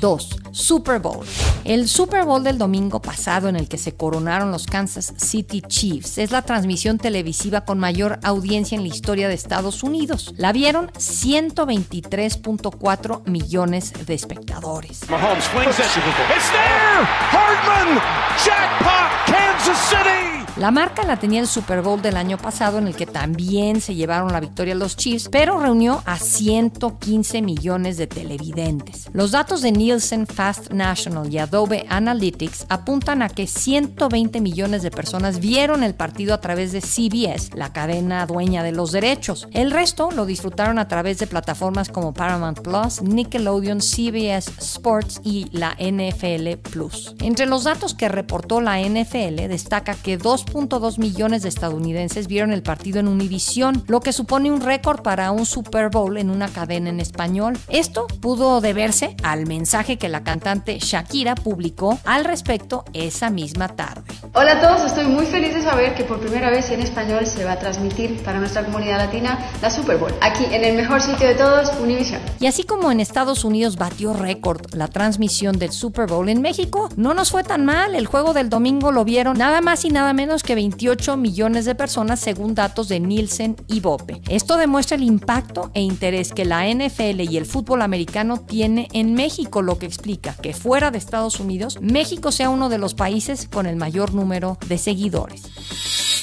2. 0.00 0.28
Super 0.52 1.00
Bowl. 1.00 1.24
El 1.64 1.88
Super 1.88 2.24
Bowl 2.24 2.42
del 2.42 2.58
domingo 2.58 3.00
pasado 3.00 3.48
en 3.48 3.56
el 3.56 3.68
que 3.68 3.78
se 3.78 3.91
coronaron 3.96 4.50
los 4.50 4.66
Kansas 4.66 5.14
City 5.16 5.62
Chiefs 5.62 6.18
es 6.18 6.30
la 6.30 6.42
transmisión 6.42 6.98
televisiva 6.98 7.64
con 7.64 7.78
mayor 7.78 8.18
audiencia 8.22 8.76
en 8.76 8.82
la 8.82 8.88
historia 8.88 9.28
de 9.28 9.34
Estados 9.34 9.82
Unidos. 9.82 10.34
La 10.36 10.52
vieron 10.52 10.88
123.4 10.92 13.26
millones 13.26 13.94
de 14.06 14.14
espectadores. 14.14 15.08
Mahomes! 15.08 15.48
Hardman! 17.30 17.98
Jackpot! 18.44 19.21
La 20.62 20.70
marca 20.70 21.02
la 21.02 21.18
tenía 21.18 21.40
el 21.40 21.48
Super 21.48 21.82
Bowl 21.82 22.00
del 22.00 22.16
año 22.16 22.38
pasado 22.38 22.78
en 22.78 22.86
el 22.86 22.94
que 22.94 23.04
también 23.04 23.80
se 23.80 23.96
llevaron 23.96 24.30
la 24.30 24.38
victoria 24.38 24.76
los 24.76 24.96
Chiefs, 24.96 25.28
pero 25.28 25.58
reunió 25.58 26.04
a 26.06 26.20
115 26.20 27.42
millones 27.42 27.96
de 27.96 28.06
televidentes. 28.06 29.10
Los 29.12 29.32
datos 29.32 29.60
de 29.60 29.72
Nielsen 29.72 30.28
Fast 30.28 30.70
National 30.70 31.34
y 31.34 31.38
Adobe 31.38 31.84
Analytics 31.88 32.66
apuntan 32.68 33.22
a 33.22 33.28
que 33.28 33.48
120 33.48 34.40
millones 34.40 34.84
de 34.84 34.92
personas 34.92 35.40
vieron 35.40 35.82
el 35.82 35.96
partido 35.96 36.32
a 36.32 36.40
través 36.40 36.70
de 36.70 36.80
CBS, 36.80 37.56
la 37.56 37.72
cadena 37.72 38.24
dueña 38.26 38.62
de 38.62 38.70
los 38.70 38.92
derechos. 38.92 39.48
El 39.50 39.72
resto 39.72 40.12
lo 40.12 40.26
disfrutaron 40.26 40.78
a 40.78 40.86
través 40.86 41.18
de 41.18 41.26
plataformas 41.26 41.88
como 41.88 42.14
Paramount 42.14 42.60
Plus, 42.60 43.02
Nickelodeon, 43.02 43.80
CBS 43.80 44.52
Sports 44.60 45.22
y 45.24 45.48
la 45.50 45.76
NFL 45.80 46.56
Plus. 46.70 47.16
Entre 47.18 47.46
los 47.46 47.64
datos 47.64 47.94
que 47.94 48.08
reportó 48.08 48.60
la 48.60 48.80
NFL 48.80 49.48
destaca 49.48 49.96
que 49.96 50.18
dos 50.18 50.44
2.2 50.52 50.98
millones 50.98 51.42
de 51.42 51.48
estadounidenses 51.48 52.26
vieron 52.26 52.52
el 52.52 52.62
partido 52.62 53.00
en 53.00 53.08
Univisión, 53.08 53.84
lo 53.86 54.00
que 54.00 54.12
supone 54.12 54.50
un 54.50 54.60
récord 54.60 55.02
para 55.02 55.30
un 55.30 55.46
Super 55.46 55.88
Bowl 55.88 56.18
en 56.18 56.30
una 56.30 56.48
cadena 56.48 56.90
en 56.90 57.00
español. 57.00 57.58
Esto 57.68 58.06
pudo 58.06 58.60
deberse 58.60 59.16
al 59.22 59.46
mensaje 59.46 59.96
que 59.96 60.08
la 60.08 60.22
cantante 60.22 60.78
Shakira 60.78 61.34
publicó 61.34 61.98
al 62.04 62.24
respecto 62.24 62.84
esa 62.92 63.30
misma 63.30 63.68
tarde. 63.68 64.02
Hola 64.34 64.52
a 64.52 64.60
todos, 64.60 64.86
estoy 64.86 65.06
muy 65.06 65.26
feliz 65.26 65.54
de 65.54 65.62
saber 65.62 65.94
que 65.94 66.04
por 66.04 66.20
primera 66.20 66.50
vez 66.50 66.70
en 66.70 66.80
español 66.80 67.26
se 67.26 67.44
va 67.44 67.52
a 67.52 67.58
transmitir 67.58 68.22
para 68.22 68.38
nuestra 68.38 68.64
comunidad 68.64 68.98
latina 68.98 69.38
la 69.62 69.70
Super 69.70 69.96
Bowl, 69.96 70.12
aquí 70.20 70.44
en 70.44 70.64
el 70.64 70.76
mejor 70.76 71.00
sitio 71.00 71.26
de 71.28 71.34
todos, 71.34 71.70
Univisión. 71.80 72.20
Y 72.40 72.46
así 72.46 72.64
como 72.64 72.90
en 72.92 73.00
Estados 73.00 73.44
Unidos 73.44 73.76
batió 73.76 74.12
récord 74.12 74.74
la 74.74 74.88
transmisión 74.88 75.58
del 75.58 75.72
Super 75.72 76.06
Bowl 76.06 76.28
en 76.28 76.42
México, 76.42 76.88
no 76.96 77.14
nos 77.14 77.30
fue 77.30 77.42
tan 77.42 77.64
mal. 77.64 77.94
El 77.94 78.06
juego 78.06 78.34
del 78.34 78.50
domingo 78.50 78.92
lo 78.92 79.04
vieron 79.04 79.38
nada 79.38 79.60
más 79.60 79.84
y 79.84 79.88
nada 79.88 80.12
menos 80.12 80.41
que 80.42 80.54
28 80.54 81.16
millones 81.16 81.64
de 81.64 81.74
personas 81.74 82.20
según 82.20 82.54
datos 82.54 82.88
de 82.88 83.00
Nielsen 83.00 83.56
y 83.66 83.80
Bope. 83.80 84.20
Esto 84.28 84.56
demuestra 84.56 84.96
el 84.96 85.02
impacto 85.02 85.70
e 85.74 85.80
interés 85.80 86.32
que 86.32 86.44
la 86.44 86.68
NFL 86.68 87.20
y 87.20 87.36
el 87.36 87.46
fútbol 87.46 87.82
americano 87.82 88.38
tiene 88.38 88.88
en 88.92 89.14
México, 89.14 89.62
lo 89.62 89.78
que 89.78 89.86
explica 89.86 90.34
que 90.34 90.54
fuera 90.54 90.90
de 90.90 90.98
Estados 90.98 91.40
Unidos, 91.40 91.78
México 91.80 92.32
sea 92.32 92.50
uno 92.50 92.68
de 92.68 92.78
los 92.78 92.94
países 92.94 93.48
con 93.48 93.66
el 93.66 93.76
mayor 93.76 94.14
número 94.14 94.58
de 94.68 94.78
seguidores. 94.78 95.42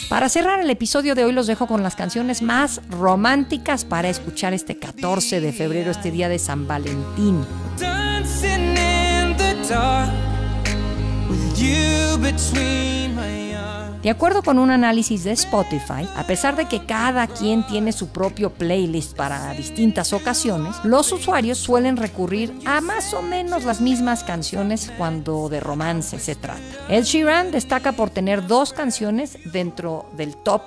Para 0.10 0.28
cerrar 0.28 0.60
el 0.60 0.70
episodio 0.70 1.14
de 1.14 1.24
hoy 1.24 1.32
los 1.32 1.46
dejo 1.46 1.68
con 1.68 1.84
las 1.84 1.96
canciones 1.96 2.42
más 2.42 2.82
románticas 2.90 3.86
para 3.86 4.10
escuchar 4.10 4.54
este 4.54 4.80
14 4.80 5.40
de 5.40 5.54
febrero, 5.54 5.92
este 5.92 6.10
día 6.10 6.30
de 6.30 6.40
San 6.40 6.68
Valentín. 6.68 7.46
De 14.02 14.10
acuerdo 14.10 14.44
con 14.44 14.60
un 14.60 14.72
análisis 14.72 15.26
de 15.26 15.34
Spotify, 15.34 16.08
a 16.16 16.24
pesar 16.26 16.56
de 16.56 16.66
que 16.66 16.86
cada 16.86 17.28
quien 17.28 17.68
tiene 17.68 17.92
su 17.92 18.08
propio 18.08 18.50
playlist 18.50 19.14
para 19.14 19.54
distintas 19.54 20.14
ocasiones, 20.14 20.74
los 20.86 21.12
usuarios 21.12 21.58
suelen 21.58 21.98
recurrir 21.98 22.54
a 22.66 22.80
más 22.80 23.14
o 23.14 23.22
menos 23.22 23.66
las 23.66 23.82
mismas 23.82 24.24
canciones 24.24 24.90
cuando 24.98 25.50
de 25.50 25.60
romance 25.60 26.18
se 26.18 26.36
trata. 26.36 26.62
El 26.88 27.04
Sheeran 27.04 27.52
destaca 27.52 27.92
por 27.92 28.10
tener 28.10 28.48
dos 28.48 28.72
canciones 28.72 29.38
dentro 29.52 30.06
del 30.16 30.38
top 30.38 30.62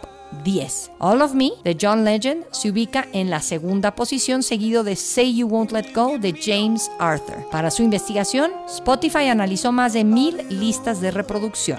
10. 0.45 0.91
All 0.99 1.23
of 1.23 1.33
Me 1.33 1.53
de 1.65 1.77
John 1.81 2.05
Legend 2.05 2.45
se 2.53 2.71
ubica 2.71 3.07
en 3.15 3.31
la 3.31 3.41
segunda 3.41 3.95
posición, 3.95 4.43
seguido 4.43 4.85
de 4.85 4.95
Say 4.95 5.37
You 5.37 5.47
Won't 5.47 5.73
Let 5.73 5.95
Go 5.95 6.19
de 6.19 6.35
James 6.39 6.91
Arthur. 6.99 7.49
Para 7.51 7.71
su 7.71 7.83
investigación, 7.83 8.51
Spotify 8.67 9.29
analizó 9.29 9.73
más 9.73 9.95
de 9.95 10.05
mil 10.05 10.37
listas 10.51 11.01
de 11.01 11.11
reproducción. 11.11 11.79